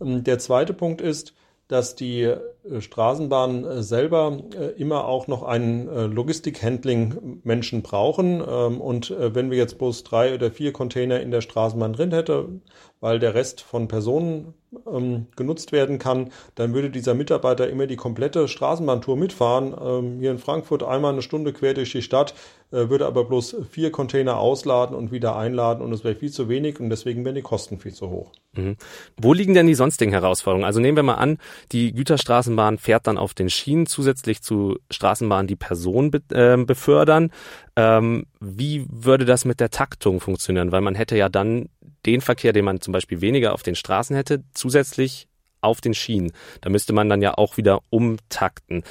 Der 0.00 0.38
zweite 0.38 0.72
Punkt 0.72 1.00
ist, 1.00 1.34
dass 1.66 1.94
die 1.94 2.34
äh, 2.70 2.80
Straßenbahnen 2.80 3.64
äh, 3.64 3.82
selber 3.82 4.38
äh, 4.54 4.80
immer 4.80 5.06
auch 5.06 5.26
noch 5.26 5.42
einen 5.42 6.12
Logistik-Handling-Menschen 6.12 7.82
brauchen. 7.82 8.42
Ähm, 8.46 8.80
und 8.80 9.14
wenn 9.18 9.50
wir 9.50 9.58
jetzt 9.58 9.78
bloß 9.78 10.04
drei 10.04 10.34
oder 10.34 10.50
vier 10.50 10.72
Container 10.72 11.20
in 11.20 11.30
der 11.30 11.40
Straßenbahn 11.40 11.92
drin 11.92 12.12
hätten, 12.12 12.62
weil 13.00 13.18
der 13.20 13.34
Rest 13.34 13.60
von 13.60 13.86
Personen 13.86 14.54
ähm, 14.92 15.26
genutzt 15.36 15.70
werden 15.72 15.98
kann, 15.98 16.30
dann 16.56 16.74
würde 16.74 16.90
dieser 16.90 17.14
Mitarbeiter 17.14 17.68
immer 17.68 17.86
die 17.86 17.96
komplette 17.96 18.48
Straßenbahntour 18.48 19.16
mitfahren. 19.16 19.74
Ähm, 19.80 20.18
hier 20.20 20.32
in 20.32 20.38
Frankfurt 20.38 20.82
einmal 20.82 21.12
eine 21.12 21.22
Stunde 21.22 21.52
quer 21.52 21.74
durch 21.74 21.92
die 21.92 22.02
Stadt, 22.02 22.34
würde 22.70 23.06
aber 23.06 23.24
bloß 23.24 23.56
vier 23.70 23.90
Container 23.90 24.36
ausladen 24.36 24.94
und 24.94 25.10
wieder 25.10 25.36
einladen 25.36 25.82
und 25.82 25.90
es 25.90 26.04
wäre 26.04 26.14
viel 26.14 26.30
zu 26.30 26.50
wenig 26.50 26.80
und 26.80 26.90
deswegen 26.90 27.24
wären 27.24 27.34
die 27.34 27.40
Kosten 27.40 27.78
viel 27.78 27.94
zu 27.94 28.10
hoch. 28.10 28.30
Mhm. 28.54 28.76
Wo 29.16 29.32
liegen 29.32 29.54
denn 29.54 29.66
die 29.66 29.74
sonstigen 29.74 30.12
Herausforderungen? 30.12 30.66
Also 30.66 30.80
nehmen 30.80 30.96
wir 30.96 31.02
mal 31.02 31.14
an, 31.14 31.38
die 31.72 31.92
Güterstraßenbahn 32.58 32.78
fährt 32.78 33.06
dann 33.06 33.18
auf 33.18 33.34
den 33.34 33.50
Schienen 33.50 33.86
zusätzlich 33.86 34.42
zu 34.42 34.78
Straßenbahnen, 34.90 35.46
die 35.46 35.56
Personen 35.56 36.10
be 36.10 36.22
äh, 36.30 36.56
befördern. 36.56 37.30
Ähm, 37.76 38.26
wie 38.40 38.86
würde 38.90 39.24
das 39.24 39.44
mit 39.44 39.60
der 39.60 39.70
Taktung 39.70 40.20
funktionieren? 40.20 40.72
Weil 40.72 40.80
man 40.80 40.94
hätte 40.94 41.16
ja 41.16 41.28
dann 41.28 41.68
den 42.04 42.20
Verkehr, 42.20 42.52
den 42.52 42.64
man 42.64 42.80
zum 42.80 42.92
Beispiel 42.92 43.20
weniger 43.20 43.54
auf 43.54 43.62
den 43.62 43.74
Straßen 43.74 44.16
hätte, 44.16 44.42
zusätzlich 44.54 45.28
auf 45.60 45.80
den 45.80 45.94
Schienen. 45.94 46.32
Da 46.60 46.70
müsste 46.70 46.92
man 46.92 47.08
dann 47.08 47.22
ja 47.22 47.34
auch 47.34 47.56
wieder 47.56 47.80
umtakten. 47.90 48.82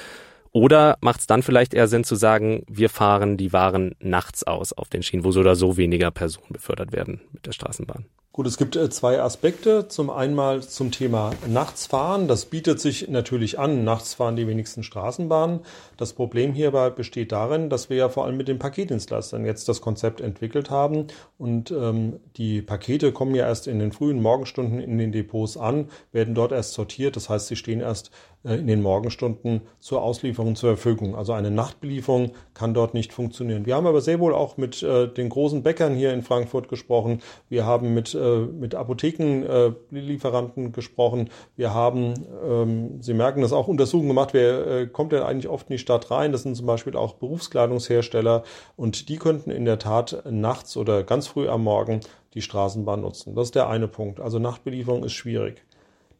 Oder 0.52 0.96
macht 1.00 1.20
es 1.20 1.26
dann 1.26 1.42
vielleicht 1.42 1.74
eher 1.74 1.88
Sinn 1.88 2.04
zu 2.04 2.16
sagen, 2.16 2.64
wir 2.68 2.88
fahren 2.88 3.36
die 3.36 3.52
Waren 3.52 3.94
nachts 4.00 4.44
aus 4.44 4.72
auf 4.72 4.88
den 4.88 5.02
Schienen, 5.02 5.24
wo 5.24 5.30
so 5.30 5.40
oder 5.40 5.56
so 5.56 5.76
weniger 5.76 6.10
Personen 6.10 6.52
befördert 6.52 6.92
werden 6.92 7.20
mit 7.32 7.46
der 7.46 7.52
Straßenbahn? 7.52 8.06
Gut, 8.38 8.46
es 8.46 8.56
gibt 8.56 8.76
äh, 8.76 8.88
zwei 8.88 9.20
Aspekte. 9.20 9.88
Zum 9.88 10.10
einen 10.10 10.62
zum 10.62 10.92
Thema 10.92 11.32
Nachtsfahren. 11.48 12.28
Das 12.28 12.44
bietet 12.44 12.78
sich 12.78 13.08
natürlich 13.08 13.58
an. 13.58 13.82
Nachts 13.82 14.14
fahren 14.14 14.36
die 14.36 14.46
wenigsten 14.46 14.84
Straßenbahnen. 14.84 15.62
Das 15.96 16.12
Problem 16.12 16.52
hierbei 16.52 16.90
besteht 16.90 17.32
darin, 17.32 17.68
dass 17.68 17.90
wir 17.90 17.96
ja 17.96 18.08
vor 18.08 18.26
allem 18.26 18.36
mit 18.36 18.46
den 18.46 18.60
Paketdienstleistern 18.60 19.44
jetzt 19.44 19.68
das 19.68 19.80
Konzept 19.80 20.20
entwickelt 20.20 20.70
haben. 20.70 21.08
Und 21.36 21.72
ähm, 21.72 22.20
die 22.36 22.62
Pakete 22.62 23.10
kommen 23.10 23.34
ja 23.34 23.44
erst 23.44 23.66
in 23.66 23.80
den 23.80 23.90
frühen 23.90 24.22
Morgenstunden 24.22 24.78
in 24.78 24.98
den 24.98 25.10
Depots 25.10 25.56
an, 25.56 25.88
werden 26.12 26.36
dort 26.36 26.52
erst 26.52 26.74
sortiert. 26.74 27.16
Das 27.16 27.28
heißt, 27.28 27.48
sie 27.48 27.56
stehen 27.56 27.80
erst 27.80 28.12
äh, 28.44 28.54
in 28.54 28.68
den 28.68 28.82
Morgenstunden 28.82 29.62
zur 29.80 30.02
Auslieferung 30.02 30.54
zur 30.54 30.76
Verfügung. 30.76 31.16
Also 31.16 31.32
eine 31.32 31.50
Nachtbelieferung 31.50 32.32
kann 32.54 32.72
dort 32.72 32.94
nicht 32.94 33.12
funktionieren. 33.12 33.66
Wir 33.66 33.74
haben 33.74 33.86
aber 33.86 34.00
sehr 34.00 34.20
wohl 34.20 34.32
auch 34.32 34.56
mit 34.56 34.82
äh, 34.82 35.08
den 35.08 35.28
großen 35.28 35.64
Bäckern 35.64 35.96
hier 35.96 36.12
in 36.12 36.22
Frankfurt 36.22 36.68
gesprochen. 36.68 37.20
Wir 37.48 37.66
haben 37.66 37.94
mit, 37.94 38.14
äh, 38.14 38.18
mit 38.36 38.74
Apothekenlieferanten 38.74 40.66
äh, 40.66 40.70
gesprochen. 40.70 41.30
Wir 41.56 41.74
haben, 41.74 42.14
ähm, 42.46 43.02
Sie 43.02 43.14
merken 43.14 43.42
das, 43.42 43.52
auch 43.52 43.68
Untersuchungen 43.68 44.08
gemacht, 44.08 44.34
wer 44.34 44.66
äh, 44.66 44.86
kommt 44.86 45.12
denn 45.12 45.22
eigentlich 45.22 45.48
oft 45.48 45.68
in 45.68 45.74
die 45.74 45.78
Stadt 45.78 46.10
rein. 46.10 46.32
Das 46.32 46.42
sind 46.42 46.56
zum 46.56 46.66
Beispiel 46.66 46.96
auch 46.96 47.14
Berufskleidungshersteller 47.14 48.42
und 48.76 49.08
die 49.08 49.16
könnten 49.16 49.50
in 49.50 49.64
der 49.64 49.78
Tat 49.78 50.22
nachts 50.30 50.76
oder 50.76 51.02
ganz 51.02 51.26
früh 51.26 51.48
am 51.48 51.64
Morgen 51.64 52.00
die 52.34 52.42
Straßenbahn 52.42 53.00
nutzen. 53.00 53.34
Das 53.34 53.48
ist 53.48 53.54
der 53.54 53.68
eine 53.68 53.88
Punkt. 53.88 54.20
Also 54.20 54.38
Nachtbelieferung 54.38 55.04
ist 55.04 55.14
schwierig. 55.14 55.64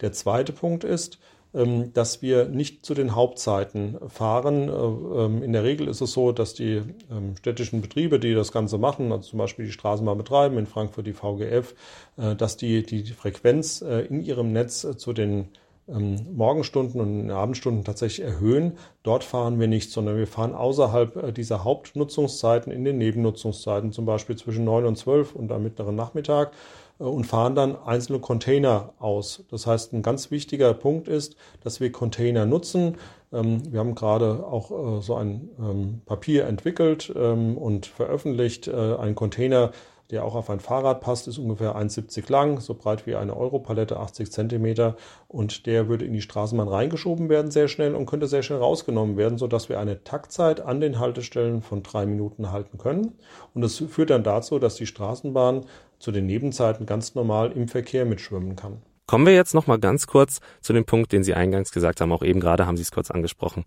Der 0.01 0.13
zweite 0.13 0.53
Punkt 0.53 0.85
ist, 0.85 1.19
dass 1.53 2.21
wir 2.21 2.47
nicht 2.47 2.85
zu 2.85 2.95
den 2.95 3.15
Hauptzeiten 3.15 3.97
fahren. 4.09 4.69
Äh, 4.69 4.73
ähm, 4.73 5.43
in 5.43 5.53
der 5.53 5.65
Regel 5.65 5.89
ist 5.89 6.03
es 6.03 6.13
so, 6.13 6.33
dass 6.33 6.55
die 6.55 6.83
ähm, 7.11 7.37
städtischen 7.39 7.81
Betriebe, 7.81 8.21
die 8.21 8.35
das 8.35 8.53
Ganze 8.53 8.77
machen, 8.77 9.13
also 9.13 9.31
zum 9.31 9.39
Beispiel 9.39 9.65
die 9.65 9.73
Straßenbahn 9.73 10.19
betreiben, 10.19 10.59
in 10.59 10.67
Frankfurt 10.67 11.07
die 11.07 11.15
VGF, 11.15 11.75
äh, 12.19 12.37
dass 12.37 12.59
die 12.59 12.83
die 12.83 13.05
Frequenz 13.05 13.81
äh, 13.81 14.01
in 14.03 14.23
ihrem 14.23 14.53
Netz 14.53 14.87
zu 14.97 15.13
den 15.13 15.49
Morgenstunden 15.91 17.01
und 17.01 17.31
Abendstunden 17.31 17.83
tatsächlich 17.83 18.27
erhöhen. 18.27 18.75
Dort 19.05 19.25
fahren 19.25 19.59
wir 19.59 19.69
nicht, 19.69 19.91
sondern 19.91 20.19
wir 20.19 20.27
fahren 20.27 20.55
außerhalb 20.55 21.35
dieser 21.35 21.65
Hauptnutzungszeiten 21.65 22.71
in 22.71 22.85
den 22.85 22.99
Nebennutzungszeiten, 22.99 23.93
zum 23.93 24.05
Beispiel 24.05 24.37
zwischen 24.37 24.65
9 24.65 24.85
und 24.85 24.99
12 24.99 25.35
und 25.35 25.51
am 25.51 25.63
mittleren 25.63 25.97
Nachmittag 25.97 26.53
und 26.99 27.25
fahren 27.25 27.55
dann 27.55 27.77
einzelne 27.77 28.19
Container 28.19 28.93
aus. 28.99 29.45
Das 29.51 29.67
heißt, 29.67 29.93
ein 29.93 30.03
ganz 30.03 30.31
wichtiger 30.31 30.75
Punkt 30.75 31.09
ist, 31.09 31.37
dass 31.63 31.81
wir 31.81 31.93
Container 31.93 32.47
nutzen. 32.47 32.97
Ähm, 33.33 33.63
wir 33.73 33.81
haben 33.81 33.95
gerade 33.95 34.45
auch 34.47 34.71
äh, 34.71 35.03
so 35.03 35.15
ein 35.15 35.49
ähm, 35.59 36.01
Papier 36.07 36.47
entwickelt 36.47 37.13
ähm, 37.17 37.57
und 37.57 37.87
veröffentlicht. 37.87 38.69
Äh, 38.69 38.97
ein 38.97 39.15
Container 39.15 39.73
der 40.11 40.25
auch 40.25 40.35
auf 40.35 40.49
ein 40.49 40.61
Fahrrad 40.61 41.01
passt, 41.01 41.29
ist 41.29 41.39
ungefähr 41.39 41.77
1,70 41.77 42.31
lang, 42.33 42.61
so 42.61 42.75
breit 42.75 43.07
wie 43.07 43.15
eine 43.15 43.37
Europalette, 43.37 43.99
80 43.99 44.33
Zentimeter. 44.33 44.97
Und 45.29 45.67
der 45.67 45.89
würde 45.89 46.07
in 46.07 46.15
die 46.15 46.23
Straßenbahn 46.23 46.69
reingeschoben 46.69 47.29
werden 47.29 47.51
sehr 47.51 47.69
schnell 47.69 47.95
und 47.95 48.07
könnte 48.07 48.27
sehr 48.27 48.43
schnell 48.43 48.59
rausgenommen 48.59 49.19
werden, 49.19 49.37
sodass 49.37 49.69
wir 49.69 49.79
eine 49.79 50.05
Taktzeit 50.05 50.61
an 50.61 50.81
den 50.81 50.99
Haltestellen 50.99 51.61
von 51.61 51.83
drei 51.83 52.07
Minuten 52.07 52.51
halten 52.51 52.79
können. 52.79 53.19
Und 53.55 53.61
das 53.61 53.77
führt 53.77 54.11
dann 54.11 54.25
dazu, 54.25 54.59
dass 54.59 54.77
die 54.77 54.87
Straßenbahn 54.87 55.67
zu 55.99 56.13
den 56.13 56.27
Nebenzeiten 56.27 56.87
ganz 56.87 57.15
normal 57.15 57.53
im 57.53 57.69
Verkehr 57.69 58.05
mitschwimmen 58.05 58.57
kann. 58.57 58.83
Kommen 59.07 59.27
wir 59.27 59.35
jetzt 59.35 59.55
noch 59.55 59.67
mal 59.67 59.79
ganz 59.79 60.07
kurz 60.07 60.41
zu 60.61 60.73
dem 60.73 60.85
Punkt, 60.85 61.13
den 61.13 61.25
Sie 61.25 61.35
eingangs 61.35 61.73
gesagt 61.73 62.01
haben. 62.01 62.13
Auch 62.13 62.23
eben 62.23 62.41
gerade 62.41 62.67
haben 62.67 62.77
Sie 62.77 62.83
es 62.83 62.93
kurz 62.93 63.11
angesprochen. 63.11 63.65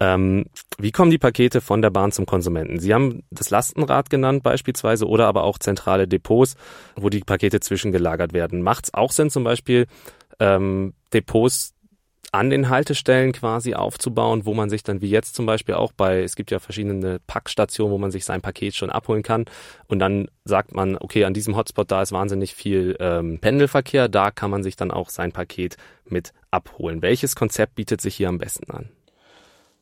Ähm, 0.00 0.46
wie 0.78 0.92
kommen 0.92 1.10
die 1.10 1.18
Pakete 1.18 1.60
von 1.60 1.82
der 1.82 1.90
Bahn 1.90 2.10
zum 2.10 2.26
Konsumenten? 2.26 2.80
Sie 2.80 2.92
haben 2.92 3.22
das 3.30 3.50
Lastenrad 3.50 4.10
genannt 4.10 4.42
beispielsweise 4.42 5.06
oder 5.06 5.26
aber 5.26 5.44
auch 5.44 5.58
zentrale 5.58 6.08
Depots, 6.08 6.56
wo 6.96 7.10
die 7.10 7.20
Pakete 7.20 7.60
zwischengelagert 7.60 8.32
werden. 8.32 8.62
Macht 8.62 8.86
es 8.86 8.94
auch 8.94 9.12
Sinn, 9.12 9.30
zum 9.30 9.44
Beispiel 9.44 9.86
ähm, 10.40 10.94
Depots 11.12 11.74
an 12.32 12.50
den 12.50 12.68
Haltestellen 12.68 13.32
quasi 13.32 13.74
aufzubauen, 13.74 14.46
wo 14.46 14.54
man 14.54 14.70
sich 14.70 14.82
dann 14.82 15.00
wie 15.00 15.10
jetzt 15.10 15.34
zum 15.34 15.46
Beispiel 15.46 15.74
auch 15.74 15.92
bei, 15.92 16.22
es 16.22 16.36
gibt 16.36 16.50
ja 16.50 16.58
verschiedene 16.58 17.18
Packstationen, 17.26 17.92
wo 17.92 17.98
man 17.98 18.10
sich 18.10 18.24
sein 18.24 18.40
Paket 18.40 18.74
schon 18.74 18.90
abholen 18.90 19.22
kann 19.22 19.46
und 19.88 19.98
dann 19.98 20.28
sagt 20.44 20.74
man, 20.74 20.96
okay, 20.96 21.24
an 21.24 21.34
diesem 21.34 21.56
Hotspot 21.56 21.90
da 21.90 22.02
ist 22.02 22.12
wahnsinnig 22.12 22.54
viel 22.54 22.96
ähm, 23.00 23.38
Pendelverkehr, 23.40 24.08
da 24.08 24.30
kann 24.30 24.50
man 24.50 24.62
sich 24.62 24.76
dann 24.76 24.90
auch 24.90 25.10
sein 25.10 25.32
Paket 25.32 25.76
mit 26.04 26.32
abholen. 26.50 27.02
Welches 27.02 27.34
Konzept 27.34 27.74
bietet 27.74 28.00
sich 28.00 28.16
hier 28.16 28.28
am 28.28 28.38
besten 28.38 28.70
an? 28.70 28.88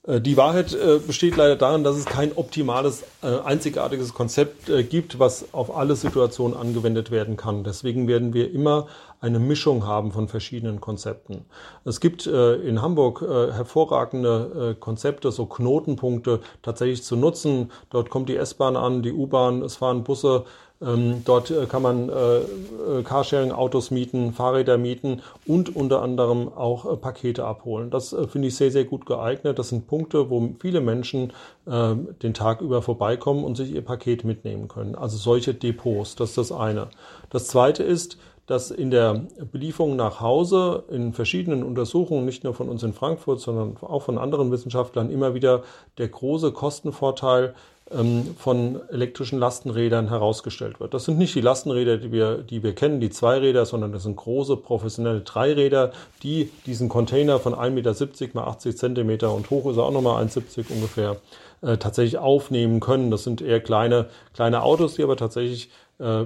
Äh, 0.09 0.21
die 0.21 0.37
Wahrheit 0.37 0.73
äh, 0.73 0.99
besteht 0.99 1.37
leider 1.37 1.57
darin, 1.57 1.85
dass 1.85 1.97
es 1.97 2.07
kein 2.07 2.33
optimales, 2.35 3.05
äh, 3.23 3.38
einzigartiges 3.45 4.15
Konzept 4.15 4.71
gibt, 4.88 5.19
was 5.19 5.53
auf 5.53 5.77
alle 5.77 5.95
Situationen 5.97 6.57
angewendet 6.57 7.11
werden 7.11 7.37
kann. 7.37 7.62
Deswegen 7.62 8.09
werden 8.09 8.33
wir 8.33 8.53
immer 8.53 8.87
eine 9.21 9.38
Mischung 9.38 9.87
haben 9.87 10.12
von 10.12 10.29
verschiedenen 10.29 10.81
Konzepten. 10.81 11.45
Es 11.85 11.99
gibt 11.99 12.27
in 12.27 12.81
Hamburg 12.81 13.21
hervorragende 13.21 14.77
Konzepte, 14.79 15.33
so 15.33 15.47
Knotenpunkte 15.47 16.38
tatsächlich 16.62 17.03
zu 17.03 17.17
nutzen. 17.17 17.73
Dort 17.91 18.11
kommt 18.11 18.29
die 18.29 18.37
S-Bahn 18.37 18.77
an, 18.77 19.03
die 19.03 19.12
U-Bahn, 19.12 19.62
es 19.62 19.77
fahren 19.77 20.05
Busse 20.05 20.45
ähm, 20.80 21.23
dort 21.25 21.50
äh, 21.50 21.66
kann 21.66 21.82
man 21.82 22.08
äh, 22.08 22.38
äh, 22.38 23.02
Carsharing-Autos 23.02 23.90
mieten, 23.90 24.32
Fahrräder 24.32 24.78
mieten 24.78 25.23
und 25.47 25.75
unter 25.75 26.02
anderem 26.02 26.52
auch 26.52 26.92
äh, 26.92 26.97
Pakete 26.97 27.44
abholen. 27.44 27.90
Das 27.90 28.12
äh, 28.12 28.28
finde 28.28 28.49
ich 28.49 28.56
sehr, 28.56 28.70
sehr 28.70 28.85
gut 28.85 29.04
geeignet. 29.04 29.58
Das 29.58 29.70
sind 29.70 29.88
Punkte, 29.88 30.30
wo 30.30 30.50
viele 30.61 30.80
Menschen 30.80 31.32
äh, 31.66 31.94
den 32.23 32.35
Tag 32.35 32.61
über 32.61 32.82
vorbeikommen 32.82 33.44
und 33.44 33.56
sich 33.56 33.73
ihr 33.73 33.82
Paket 33.82 34.25
mitnehmen 34.25 34.68
können. 34.68 34.94
Also 34.94 35.16
solche 35.16 35.52
Depots, 35.52 36.14
das 36.14 36.30
ist 36.30 36.38
das 36.38 36.52
eine. 36.52 36.88
Das 37.30 37.49
zweite 37.49 37.82
ist, 37.82 38.18
dass 38.49 38.70
in 38.70 38.90
der 38.90 39.26
Belieferung 39.52 39.97
nach 39.97 40.20
Hause 40.20 40.85
in 40.88 41.12
verschiedenen 41.12 41.62
Untersuchungen, 41.62 42.25
nicht 42.25 42.44
nur 42.44 42.54
von 42.54 42.70
uns 42.70 42.82
in 42.82 42.94
Frankfurt, 42.94 43.40
sondern 43.40 43.76
auch 43.82 44.02
von 44.02 44.16
anderen 44.16 44.50
Wissenschaftlern, 44.50 45.11
immer 45.11 45.35
wieder 45.35 45.64
der 45.99 46.08
große 46.08 46.52
Kostenvorteil 46.52 47.49
ähm, 47.49 47.54
von 48.37 48.80
elektrischen 48.90 49.38
Lastenrädern 49.38 50.09
herausgestellt 50.09 50.78
wird. 50.78 50.92
Das 50.92 51.04
sind 51.07 51.16
nicht 51.16 51.35
die 51.35 51.40
Lastenräder, 51.40 51.97
die 51.97 52.12
wir, 52.12 52.38
die 52.38 52.62
wir 52.62 52.75
kennen, 52.75 53.00
die 53.00 53.09
Zweiräder, 53.09 53.64
sondern 53.64 53.92
das 53.92 54.02
sind 54.02 54.16
große 54.16 54.59
professionelle 54.59 55.21
Dreiräder, 55.21 55.92
die 56.23 56.50
diesen 56.66 56.90
Container 56.90 57.38
von 57.38 57.54
1,70 57.54 57.71
Meter 57.71 58.28
mal 58.35 58.45
80 58.45 58.76
Zentimeter 58.76 59.33
und 59.33 59.49
hoch 59.49 59.71
ist 59.71 59.78
er 59.78 59.85
auch 59.85 59.92
nochmal 59.92 60.23
1,70 60.23 60.71
ungefähr, 60.71 61.16
äh, 61.62 61.78
tatsächlich 61.78 62.18
aufnehmen 62.18 62.80
können. 62.80 63.11
Das 63.11 63.25
sind 63.25 63.40
eher 63.40 63.61
kleine, 63.61 64.09
kleine 64.35 64.62
Autos, 64.62 64.97
die 64.97 65.02
aber 65.02 65.16
tatsächlich 65.16 65.71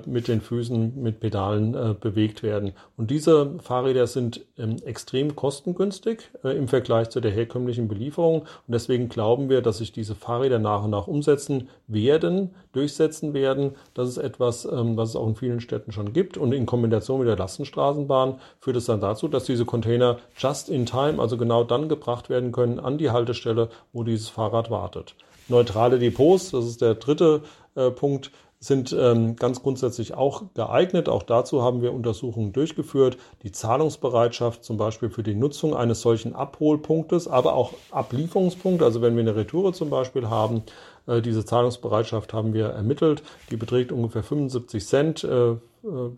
mit 0.07 0.29
den 0.29 0.43
Füßen, 0.43 1.03
mit 1.03 1.21
Pedalen 1.21 1.75
äh, 1.75 1.95
bewegt 1.99 2.43
werden. 2.43 2.73
Und 2.99 3.11
diese 3.11 3.59
Fahrräder 3.61 4.07
sind 4.07 4.45
ähm, 4.59 4.77
extrem 4.85 5.35
kostengünstig 5.35 6.31
äh, 6.45 6.51
im 6.57 6.69
Vergleich 6.69 7.09
zu 7.09 7.21
der 7.21 7.31
herkömmlichen 7.31 7.89
Belieferung. 7.89 8.43
Und 8.43 8.49
deswegen 8.69 9.09
glauben 9.09 9.49
wir, 9.49 9.63
dass 9.63 9.79
sich 9.79 9.93
diese 9.93 10.15
Fahrräder 10.15 10.59
nach 10.59 10.85
und 10.85 10.91
nach 10.91 11.07
umsetzen 11.07 11.71
werden, 11.87 12.51
durchsetzen 12.73 13.33
werden. 13.33 13.73
Das 13.95 14.09
ist 14.09 14.19
etwas, 14.19 14.67
ähm, 14.67 14.97
was 14.99 15.11
es 15.11 15.17
auch 15.17 15.27
in 15.27 15.37
vielen 15.37 15.61
Städten 15.61 15.93
schon 15.93 16.13
gibt. 16.13 16.37
Und 16.37 16.53
in 16.53 16.67
Kombination 16.67 17.21
mit 17.21 17.29
der 17.29 17.39
Lastenstraßenbahn 17.39 18.41
führt 18.59 18.77
es 18.77 18.85
dann 18.87 19.01
dazu, 19.01 19.27
dass 19.27 19.45
diese 19.45 19.65
Container 19.65 20.19
just 20.37 20.69
in 20.69 20.85
time, 20.85 21.19
also 21.19 21.39
genau 21.39 21.65
dann 21.65 21.89
gebracht 21.89 22.29
werden 22.29 22.53
können 22.53 22.79
an 22.79 22.99
die 22.99 23.11
Haltestelle, 23.11 23.71
wo 23.95 24.03
dieses 24.03 24.29
Fahrrad 24.29 24.71
wartet. 24.71 25.15
Neutrale 25.49 25.99
Depots, 25.99 26.51
das 26.51 26.67
ist 26.67 26.83
der 26.83 26.95
dritte 26.95 27.43
äh, 27.75 27.91
Punkt, 27.91 28.31
sind 28.63 28.97
ähm, 28.97 29.35
ganz 29.35 29.61
grundsätzlich 29.61 30.15
auch 30.15 30.45
geeignet. 30.55 31.09
Auch 31.09 31.25
dazu 31.25 31.63
haben 31.63 31.83
wir 31.83 31.93
Untersuchungen 31.93 32.53
durchgeführt. 32.53 33.17
Die 33.43 33.51
Zahlungsbereitschaft 33.51 34.63
zum 34.63 34.77
Beispiel 34.77 35.11
für 35.11 35.25
die 35.25 35.35
Nutzung 35.35 35.75
eines 35.75 36.01
solchen 36.01 36.33
Abholpunktes, 36.33 37.27
aber 37.27 37.55
auch 37.55 37.73
Ablieferungspunkte, 37.91 38.85
also 38.85 39.03
wenn 39.03 39.17
wir 39.17 39.23
eine 39.23 39.35
Retoure 39.35 39.73
zum 39.73 39.91
Beispiel 39.91 40.31
haben, 40.31 40.63
äh, 41.09 41.21
diese 41.21 41.45
Zahlungsbereitschaft 41.45 42.33
haben 42.33 42.55
wir 42.55 42.67
ermittelt. 42.67 43.25
Die 43.51 43.57
beträgt 43.57 43.91
ungefähr 43.91 44.23
75 44.23 44.87
Cent 44.87 45.25
äh, 45.25 45.51
äh, 45.51 45.59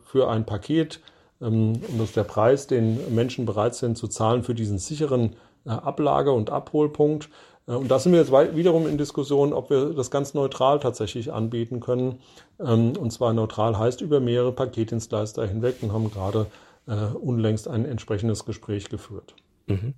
für 0.05 0.29
ein 0.29 0.45
Paket. 0.45 1.01
Ähm, 1.41 1.81
und 1.89 1.99
das 1.99 2.09
ist 2.09 2.17
der 2.17 2.25
Preis, 2.25 2.67
den 2.67 3.15
Menschen 3.15 3.47
bereit 3.47 3.75
sind 3.75 3.97
zu 3.97 4.07
zahlen 4.07 4.43
für 4.43 4.55
diesen 4.55 4.77
sicheren 4.77 5.37
äh, 5.65 5.71
Ablage- 5.71 6.33
und 6.33 6.51
Abholpunkt. 6.51 7.31
Äh, 7.67 7.73
und 7.73 7.91
da 7.91 7.99
sind 7.99 8.13
wir 8.13 8.21
jetzt 8.21 8.33
wiederum 8.33 8.87
in 8.87 8.99
Diskussion, 8.99 9.53
ob 9.53 9.71
wir 9.71 9.91
das 9.95 10.11
ganz 10.11 10.35
neutral 10.35 10.81
tatsächlich 10.81 11.33
anbieten 11.33 11.81
können. 11.81 12.21
Ähm, 12.61 12.93
und 12.97 13.13
zwar 13.13 13.33
neutral 13.33 13.79
heißt 13.79 14.01
über 14.01 14.21
mehrere 14.21 14.53
Paketdienstleister 14.53 15.47
hinweg 15.47 15.77
und 15.83 15.93
haben 15.93 16.11
gerade 16.11 16.47
äh, 16.87 17.15
unlängst 17.15 17.69
ein 17.69 17.85
entsprechendes 17.85 18.45
Gespräch 18.45 18.89
geführt. 18.89 19.35
Mhm. 19.67 19.95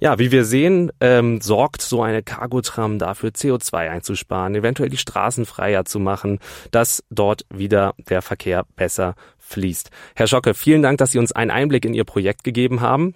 Ja, 0.00 0.18
wie 0.18 0.32
wir 0.32 0.44
sehen, 0.44 0.90
ähm, 1.00 1.40
sorgt 1.40 1.80
so 1.80 2.02
eine 2.02 2.22
Cargotram 2.22 2.98
dafür, 2.98 3.30
CO2 3.30 3.88
einzusparen, 3.90 4.54
eventuell 4.54 4.88
die 4.88 4.96
Straßen 4.96 5.46
freier 5.46 5.84
zu 5.84 6.00
machen, 6.00 6.40
dass 6.72 7.04
dort 7.10 7.46
wieder 7.48 7.94
der 8.08 8.20
Verkehr 8.20 8.64
besser 8.76 9.14
fließt. 9.38 9.90
Herr 10.16 10.26
Schocke, 10.26 10.54
vielen 10.54 10.82
Dank, 10.82 10.98
dass 10.98 11.12
Sie 11.12 11.18
uns 11.18 11.32
einen 11.32 11.50
Einblick 11.50 11.84
in 11.84 11.94
Ihr 11.94 12.04
Projekt 12.04 12.44
gegeben 12.44 12.80
haben. 12.80 13.14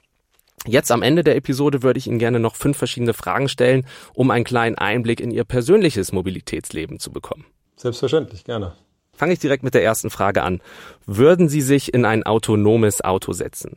Jetzt 0.66 0.90
am 0.90 1.02
Ende 1.02 1.24
der 1.24 1.36
Episode 1.36 1.82
würde 1.82 1.98
ich 1.98 2.06
Ihnen 2.06 2.18
gerne 2.18 2.40
noch 2.40 2.56
fünf 2.56 2.76
verschiedene 2.76 3.14
Fragen 3.14 3.48
stellen, 3.48 3.86
um 4.14 4.30
einen 4.30 4.44
kleinen 4.44 4.76
Einblick 4.76 5.20
in 5.20 5.30
Ihr 5.30 5.44
persönliches 5.44 6.12
Mobilitätsleben 6.12 6.98
zu 6.98 7.10
bekommen. 7.10 7.46
Selbstverständlich, 7.76 8.44
gerne. 8.44 8.72
fange 9.14 9.32
ich 9.32 9.38
direkt 9.38 9.62
mit 9.62 9.74
der 9.74 9.84
ersten 9.84 10.10
Frage 10.10 10.42
an. 10.42 10.60
Würden 11.06 11.48
Sie 11.48 11.60
sich 11.60 11.94
in 11.94 12.04
ein 12.04 12.24
autonomes 12.24 13.02
Auto 13.02 13.32
setzen? 13.32 13.76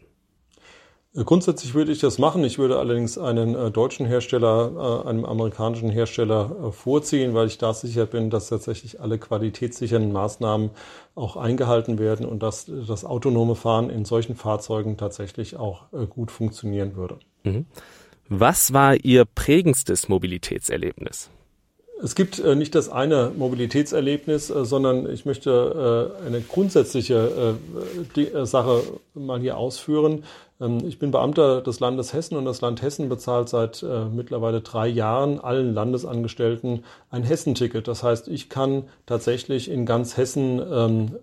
Grundsätzlich 1.13 1.73
würde 1.73 1.91
ich 1.91 1.99
das 1.99 2.19
machen. 2.19 2.41
Ich 2.45 2.57
würde 2.57 2.79
allerdings 2.79 3.17
einen 3.17 3.53
äh, 3.53 3.69
deutschen 3.69 4.05
Hersteller 4.05 5.03
äh, 5.05 5.09
einem 5.09 5.25
amerikanischen 5.25 5.89
Hersteller 5.89 6.55
äh, 6.67 6.71
vorziehen, 6.71 7.33
weil 7.33 7.47
ich 7.47 7.57
da 7.57 7.73
sicher 7.73 8.05
bin, 8.05 8.29
dass 8.29 8.47
tatsächlich 8.47 9.01
alle 9.01 9.17
qualitätssichernden 9.17 10.13
Maßnahmen 10.13 10.69
auch 11.15 11.35
eingehalten 11.35 11.99
werden 11.99 12.25
und 12.25 12.41
dass 12.41 12.65
das 12.87 13.03
autonome 13.03 13.55
Fahren 13.55 13.89
in 13.89 14.05
solchen 14.05 14.37
Fahrzeugen 14.37 14.95
tatsächlich 14.95 15.57
auch 15.57 15.91
äh, 15.91 16.07
gut 16.07 16.31
funktionieren 16.31 16.95
würde. 16.95 17.19
Mhm. 17.43 17.65
Was 18.29 18.71
war 18.71 18.95
Ihr 18.95 19.25
prägendstes 19.25 20.07
Mobilitätserlebnis? 20.07 21.29
Es 22.03 22.15
gibt 22.15 22.39
äh, 22.39 22.55
nicht 22.55 22.73
das 22.73 22.89
eine 22.89 23.31
Mobilitätserlebnis, 23.35 24.49
äh, 24.49 24.65
sondern 24.65 25.09
ich 25.11 25.25
möchte 25.25 26.15
äh, 26.23 26.25
eine 26.25 26.41
grundsätzliche 26.41 27.57
äh, 28.15 28.21
äh, 28.21 28.45
Sache 28.45 28.81
mal 29.13 29.39
hier 29.39 29.57
ausführen. 29.57 30.23
Ähm, 30.61 30.79
ich 30.85 30.99
bin 30.99 31.11
Beamter 31.11 31.61
des 31.61 31.79
Landes 31.79 32.13
Hessen 32.13 32.37
und 32.37 32.45
das 32.45 32.61
Land 32.61 32.81
Hessen 32.81 33.09
bezahlt 33.09 33.49
seit 33.49 33.83
äh, 33.83 34.05
mittlerweile 34.05 34.61
drei 34.61 34.87
Jahren 34.87 35.39
allen 35.39 35.73
Landesangestellten 35.73 36.83
ein 37.09 37.23
Hessenticket. 37.23 37.87
Das 37.87 38.03
heißt, 38.03 38.27
ich 38.27 38.49
kann 38.49 38.83
tatsächlich 39.05 39.69
in 39.69 39.85
ganz 39.85 40.15
Hessen 40.17 40.61
ähm, 40.71 41.15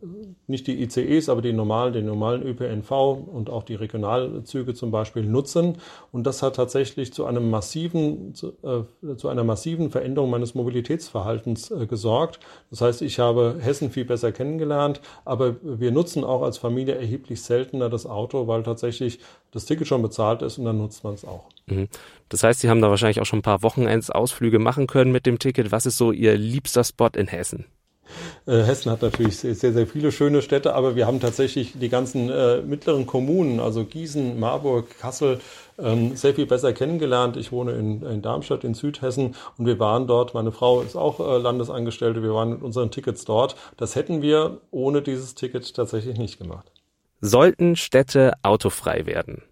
nicht 0.47 0.66
die 0.66 0.83
ICEs, 0.83 1.28
aber 1.28 1.42
die 1.42 1.52
normalen, 1.52 1.92
den 1.92 2.07
normalen 2.07 2.42
ÖPNV 2.42 2.90
und 2.90 3.50
auch 3.50 3.62
die 3.62 3.75
Regionalzüge 3.76 4.75
zum 4.75 4.90
Beispiel 4.90 5.25
nutzen. 5.25 5.78
Und 6.12 6.26
das 6.26 6.42
hat 6.42 6.57
tatsächlich 6.57 7.12
zu 7.12 7.25
einem 7.26 7.50
massiven, 7.50 8.35
zu, 8.35 8.52
äh, 8.62 9.16
zu 9.16 9.28
einer 9.28 9.45
massiven 9.45 9.90
Veränderung 9.90 10.30
meines 10.30 10.54
Mobilitätsverhaltens 10.54 11.71
äh, 11.71 11.87
gesorgt. 11.87 12.40
Das 12.71 12.80
heißt, 12.80 13.02
ich 13.02 13.18
habe 13.18 13.57
Hessen 13.61 13.90
viel 13.90 14.04
besser 14.04 14.33
kennengelernt, 14.33 15.00
aber 15.25 15.57
wir 15.62 15.92
nutzen 15.92 16.25
auch 16.25 16.42
als 16.42 16.59
Familie 16.59 16.95
erheblich 16.95 17.42
seltener 17.42 17.88
das 17.88 18.07
Auto, 18.07 18.47
weil 18.47 18.62
tatsächlich 18.62 19.21
das 19.52 19.64
Ticket 19.64 19.87
schon 19.87 20.02
bezahlt 20.02 20.42
ist 20.42 20.58
und 20.58 20.64
dann 20.64 20.78
nutzt 20.78 21.04
man 21.04 21.14
es 21.14 21.25
auch. 21.25 21.44
Mhm. 21.66 21.88
Das 22.28 22.42
heißt, 22.42 22.61
Sie 22.61 22.68
haben 22.68 22.82
da 22.82 22.90
wahrscheinlich 22.90 23.20
auch 23.20 23.26
schon 23.26 23.40
ein 23.40 23.42
paar 23.42 23.62
Wochenendsausflüge 23.62 24.58
machen 24.58 24.87
können 24.87 25.12
mit 25.12 25.26
dem 25.26 25.38
Ticket. 25.38 25.73
Was 25.73 25.87
ist 25.87 25.97
so 25.97 26.12
Ihr 26.12 26.37
liebster 26.37 26.85
Spot 26.85 27.08
in 27.14 27.28
Hessen? 27.28 27.66
Äh, 28.47 28.62
Hessen 28.62 28.90
hat 28.90 29.02
natürlich 29.02 29.38
sehr, 29.38 29.54
sehr 29.54 29.87
viele 29.87 30.12
schöne 30.12 30.42
Städte, 30.42 30.75
aber 30.75 30.97
wir 30.97 31.06
haben 31.06 31.20
tatsächlich 31.20 31.75
die 31.78 31.88
ganzen 31.88 32.30
äh, 32.30 32.62
mittleren 32.62 33.06
Kommunen, 33.06 33.61
also 33.61 33.85
Gießen, 33.85 34.38
Marburg, 34.38 34.99
Kassel, 34.99 35.40
ähm, 35.78 36.16
sehr 36.16 36.35
viel 36.35 36.47
besser 36.47 36.73
kennengelernt. 36.73 37.37
Ich 37.37 37.52
wohne 37.52 37.73
in, 37.73 38.02
in, 38.02 38.23
Darmstadt 38.23 38.64
in 38.64 38.75
Südhessen 38.75 39.35
und 39.58 39.66
wir 39.66 39.78
waren 39.78 40.06
dort, 40.06 40.35
meine 40.35 40.52
Frau 40.52 40.80
ist 40.80 40.97
auch 40.97 41.20
äh, 41.20 41.38
Landesangestellte, 41.38 42.23
wir 42.23 42.35
waren 42.35 42.50
mit 42.50 42.62
unseren 42.62 42.90
Tickets 42.90 43.25
dort. 43.25 43.56
Das 43.76 43.94
hätten 43.94 44.23
wir 44.23 44.61
ohne 44.70 45.02
dieses 45.02 45.35
Ticket 45.35 45.75
tatsächlich 45.75 46.18
nicht 46.18 46.38
gemacht. 46.38 46.73
Sollten 47.20 47.76
Städte 47.76 48.34
autofrei 48.42 49.06
werden? 49.06 49.42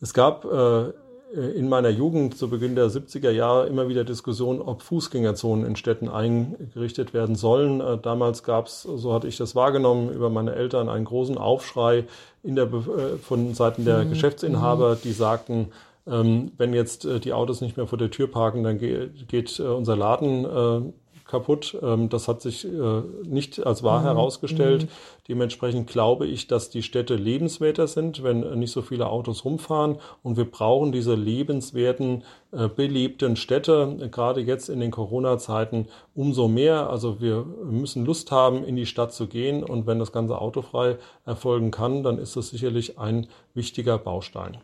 Es 0.00 0.14
gab 0.14 0.44
äh, 0.44 0.92
in 1.34 1.68
meiner 1.68 1.90
Jugend 1.90 2.38
zu 2.38 2.48
Beginn 2.48 2.74
der 2.74 2.86
70er 2.86 3.30
Jahre 3.30 3.66
immer 3.66 3.88
wieder 3.88 4.04
Diskussionen, 4.04 4.60
ob 4.60 4.82
Fußgängerzonen 4.82 5.66
in 5.66 5.76
Städten 5.76 6.08
eingerichtet 6.08 7.12
werden 7.12 7.34
sollen. 7.34 7.80
Äh, 7.80 7.98
damals 7.98 8.44
gab 8.44 8.66
es, 8.66 8.82
so 8.82 9.12
hatte 9.12 9.26
ich 9.26 9.36
das 9.36 9.54
wahrgenommen, 9.54 10.12
über 10.12 10.30
meine 10.30 10.54
Eltern 10.54 10.88
einen 10.88 11.04
großen 11.04 11.36
Aufschrei 11.36 12.04
in 12.42 12.54
der, 12.54 12.66
äh, 12.66 13.18
von 13.20 13.52
Seiten 13.54 13.84
der 13.84 14.04
mhm. 14.04 14.10
Geschäftsinhaber, 14.10 14.96
die 15.02 15.12
sagten, 15.12 15.72
ähm, 16.06 16.52
wenn 16.56 16.72
jetzt 16.72 17.04
äh, 17.04 17.20
die 17.20 17.32
Autos 17.32 17.60
nicht 17.60 17.76
mehr 17.76 17.86
vor 17.86 17.98
der 17.98 18.10
Tür 18.10 18.28
parken, 18.28 18.62
dann 18.62 18.78
geht, 18.78 19.60
unser 19.60 19.96
Laden 19.96 20.94
kaputt. 21.28 21.78
Ähm, 21.80 22.08
das 22.08 22.26
hat 22.26 22.42
sich 22.42 22.64
äh, 22.64 23.02
nicht 23.24 23.64
als 23.64 23.84
wahr 23.84 24.00
mhm. 24.00 24.04
herausgestellt. 24.04 24.84
Mhm. 24.84 24.88
Dementsprechend 25.28 25.88
glaube 25.88 26.26
ich, 26.26 26.48
dass 26.48 26.70
die 26.70 26.82
Städte 26.82 27.14
lebenswerter 27.14 27.86
sind, 27.86 28.24
wenn 28.24 28.42
äh, 28.42 28.56
nicht 28.56 28.72
so 28.72 28.82
viele 28.82 29.06
Autos 29.08 29.44
rumfahren. 29.44 29.98
Und 30.24 30.36
wir 30.36 30.50
brauchen 30.50 30.90
diese 30.90 31.14
lebenswerten, 31.14 32.24
äh, 32.50 32.68
belebten 32.68 33.36
Städte, 33.36 34.08
gerade 34.10 34.40
jetzt 34.40 34.68
in 34.68 34.80
den 34.80 34.90
Corona-Zeiten, 34.90 35.86
umso 36.14 36.48
mehr. 36.48 36.90
Also 36.90 37.20
wir 37.20 37.44
müssen 37.44 38.04
Lust 38.04 38.32
haben, 38.32 38.64
in 38.64 38.74
die 38.74 38.86
Stadt 38.86 39.12
zu 39.12 39.28
gehen. 39.28 39.62
Und 39.62 39.86
wenn 39.86 39.98
das 40.00 40.12
Ganze 40.12 40.40
autofrei 40.40 40.96
erfolgen 41.24 41.70
kann, 41.70 42.02
dann 42.02 42.18
ist 42.18 42.36
das 42.36 42.48
sicherlich 42.48 42.98
ein 42.98 43.28
wichtiger 43.54 43.98
Baustein. 43.98 44.56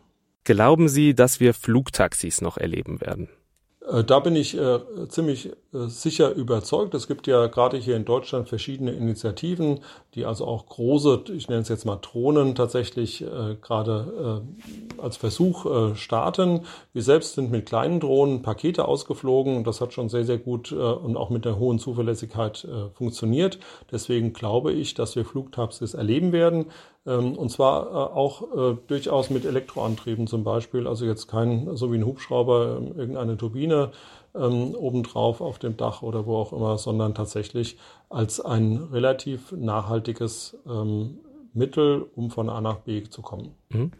Glauben 0.44 0.88
Sie, 0.88 1.14
dass 1.14 1.40
wir 1.40 1.54
Flugtaxis 1.54 2.40
noch 2.42 2.58
erleben 2.58 3.00
werden? 3.00 3.28
Äh, 3.86 4.04
da 4.04 4.20
bin 4.20 4.34
ich 4.36 4.56
äh, 4.56 4.80
ziemlich 5.08 5.46
äh, 5.46 5.52
sicher 5.88 6.32
überzeugt. 6.32 6.94
Es 6.94 7.06
gibt 7.06 7.26
ja 7.26 7.46
gerade 7.46 7.76
hier 7.76 7.96
in 7.96 8.04
Deutschland 8.04 8.48
verschiedene 8.48 8.92
Initiativen, 8.92 9.80
die 10.14 10.24
also 10.24 10.46
auch 10.46 10.66
große, 10.66 11.24
ich 11.36 11.48
nenne 11.48 11.62
es 11.62 11.68
jetzt 11.68 11.84
mal 11.84 11.98
Drohnen, 12.00 12.54
tatsächlich 12.54 13.22
äh, 13.22 13.56
gerade 13.60 14.42
äh, 14.98 15.00
als 15.02 15.16
Versuch 15.16 15.66
äh, 15.66 15.96
starten. 15.96 16.60
Wir 16.92 17.02
selbst 17.02 17.34
sind 17.34 17.50
mit 17.50 17.66
kleinen 17.66 18.00
Drohnen 18.00 18.42
Pakete 18.42 18.86
ausgeflogen 18.86 19.56
und 19.56 19.66
das 19.66 19.80
hat 19.80 19.92
schon 19.92 20.08
sehr, 20.08 20.24
sehr 20.24 20.38
gut 20.38 20.72
und 20.72 21.16
auch 21.16 21.30
mit 21.30 21.44
der 21.44 21.58
hohen 21.58 21.78
Zuverlässigkeit 21.78 22.66
funktioniert. 22.94 23.58
Deswegen 23.90 24.32
glaube 24.32 24.72
ich, 24.72 24.94
dass 24.94 25.16
wir 25.16 25.24
Flugtaxis 25.24 25.94
erleben 25.94 26.32
werden. 26.32 26.66
Ähm, 27.06 27.36
und 27.36 27.50
zwar 27.50 27.86
äh, 27.86 28.14
auch 28.14 28.42
äh, 28.54 28.76
durchaus 28.86 29.30
mit 29.30 29.44
Elektroantrieben 29.44 30.26
zum 30.26 30.44
Beispiel. 30.44 30.86
Also 30.86 31.04
jetzt 31.04 31.26
kein, 31.26 31.76
so 31.76 31.92
wie 31.92 31.98
ein 31.98 32.06
Hubschrauber, 32.06 32.78
ähm, 32.78 32.98
irgendeine 32.98 33.36
Turbine 33.36 33.92
ähm, 34.34 34.74
obendrauf 34.74 35.40
auf 35.40 35.58
dem 35.58 35.76
Dach 35.76 36.02
oder 36.02 36.26
wo 36.26 36.36
auch 36.36 36.52
immer, 36.52 36.78
sondern 36.78 37.14
tatsächlich 37.14 37.78
als 38.08 38.40
ein 38.40 38.76
relativ 38.92 39.52
nachhaltiges 39.52 40.56
Mittel, 41.52 42.06
um 42.14 42.30
von 42.30 42.48
A 42.48 42.60
nach 42.60 42.78
B 42.78 43.04
zu 43.04 43.22
kommen. 43.22 43.54
Mhm. 43.70 43.92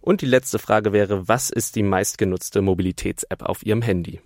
Und 0.00 0.22
die 0.22 0.26
letzte 0.26 0.58
Frage 0.58 0.92
wäre, 0.92 1.28
was 1.28 1.50
ist 1.50 1.76
die 1.76 1.82
meistgenutzte 1.82 2.62
Mobilitäts-App 2.62 3.42
auf 3.42 3.64
Ihrem 3.64 3.82
Handy? 3.82 4.20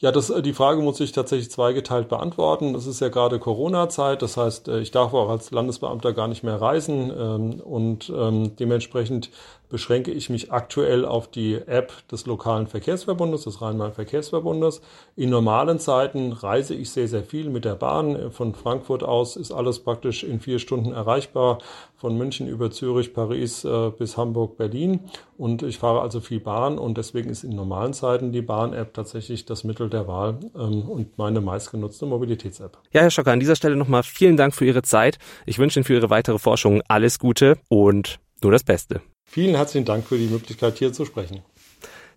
Ja, 0.00 0.12
das, 0.12 0.30
äh, 0.30 0.42
die 0.42 0.52
Frage 0.52 0.80
muss 0.80 1.00
ich 1.00 1.10
tatsächlich 1.10 1.50
zweigeteilt 1.50 2.08
beantworten. 2.08 2.74
Es 2.76 2.86
ist 2.86 3.00
ja 3.00 3.08
gerade 3.08 3.40
Corona-Zeit, 3.40 4.22
das 4.22 4.36
heißt, 4.36 4.68
äh, 4.68 4.78
ich 4.78 4.92
darf 4.92 5.12
auch 5.12 5.28
als 5.28 5.50
Landesbeamter 5.50 6.12
gar 6.12 6.28
nicht 6.28 6.44
mehr 6.44 6.60
reisen 6.60 7.10
ähm, 7.10 7.60
und 7.60 8.08
ähm, 8.14 8.54
dementsprechend 8.56 9.30
beschränke 9.68 10.10
ich 10.10 10.30
mich 10.30 10.52
aktuell 10.52 11.04
auf 11.04 11.28
die 11.28 11.54
App 11.54 11.92
des 12.08 12.26
lokalen 12.26 12.66
Verkehrsverbundes, 12.66 13.44
des 13.44 13.60
Rhein-Main-Verkehrsverbundes. 13.60 14.80
In 15.16 15.30
normalen 15.30 15.78
Zeiten 15.78 16.32
reise 16.32 16.74
ich 16.74 16.90
sehr, 16.90 17.08
sehr 17.08 17.22
viel 17.22 17.50
mit 17.50 17.64
der 17.64 17.74
Bahn. 17.74 18.30
Von 18.30 18.54
Frankfurt 18.54 19.02
aus 19.02 19.36
ist 19.36 19.52
alles 19.52 19.80
praktisch 19.80 20.24
in 20.24 20.40
vier 20.40 20.58
Stunden 20.58 20.92
erreichbar, 20.92 21.58
von 21.96 22.16
München 22.16 22.48
über 22.48 22.70
Zürich, 22.70 23.12
Paris 23.12 23.64
äh, 23.64 23.90
bis 23.90 24.16
Hamburg, 24.16 24.56
Berlin. 24.56 25.00
Und 25.36 25.62
ich 25.62 25.78
fahre 25.78 26.00
also 26.00 26.20
viel 26.20 26.40
Bahn 26.40 26.78
und 26.78 26.96
deswegen 26.98 27.28
ist 27.28 27.44
in 27.44 27.54
normalen 27.54 27.92
Zeiten 27.92 28.32
die 28.32 28.42
Bahn-App 28.42 28.94
tatsächlich 28.94 29.44
das 29.44 29.64
Mittel 29.64 29.90
der 29.90 30.06
Wahl 30.06 30.38
ähm, 30.54 30.82
und 30.88 31.18
meine 31.18 31.40
meistgenutzte 31.40 32.06
Mobilitäts-App. 32.06 32.78
Ja, 32.92 33.02
Herr 33.02 33.10
Schocker, 33.10 33.32
an 33.32 33.40
dieser 33.40 33.56
Stelle 33.56 33.76
nochmal 33.76 34.02
vielen 34.02 34.36
Dank 34.36 34.54
für 34.54 34.64
Ihre 34.64 34.82
Zeit. 34.82 35.18
Ich 35.46 35.58
wünsche 35.58 35.78
Ihnen 35.78 35.84
für 35.84 35.94
Ihre 35.94 36.10
weitere 36.10 36.38
Forschung 36.38 36.82
alles 36.88 37.18
Gute 37.18 37.58
und 37.68 38.18
nur 38.42 38.52
das 38.52 38.64
Beste. 38.64 39.00
Vielen 39.28 39.54
herzlichen 39.54 39.84
Dank 39.84 40.06
für 40.06 40.18
die 40.18 40.26
Möglichkeit, 40.26 40.78
hier 40.78 40.92
zu 40.92 41.04
sprechen. 41.04 41.42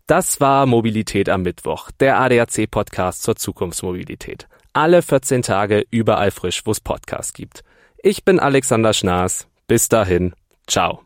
Das 0.07 0.41
war 0.41 0.65
Mobilität 0.65 1.29
am 1.29 1.43
Mittwoch, 1.43 1.89
der 2.01 2.19
ADAC-Podcast 2.19 3.23
zur 3.23 3.37
Zukunftsmobilität. 3.37 4.49
Alle 4.73 5.01
14 5.01 5.41
Tage 5.41 5.85
überall 5.89 6.31
frisch, 6.31 6.65
wo 6.65 6.71
es 6.71 6.81
Podcasts 6.81 7.31
gibt. 7.31 7.63
Ich 8.03 8.25
bin 8.25 8.37
Alexander 8.37 8.91
Schnaas. 8.91 9.47
Bis 9.67 9.87
dahin, 9.87 10.33
ciao. 10.67 10.99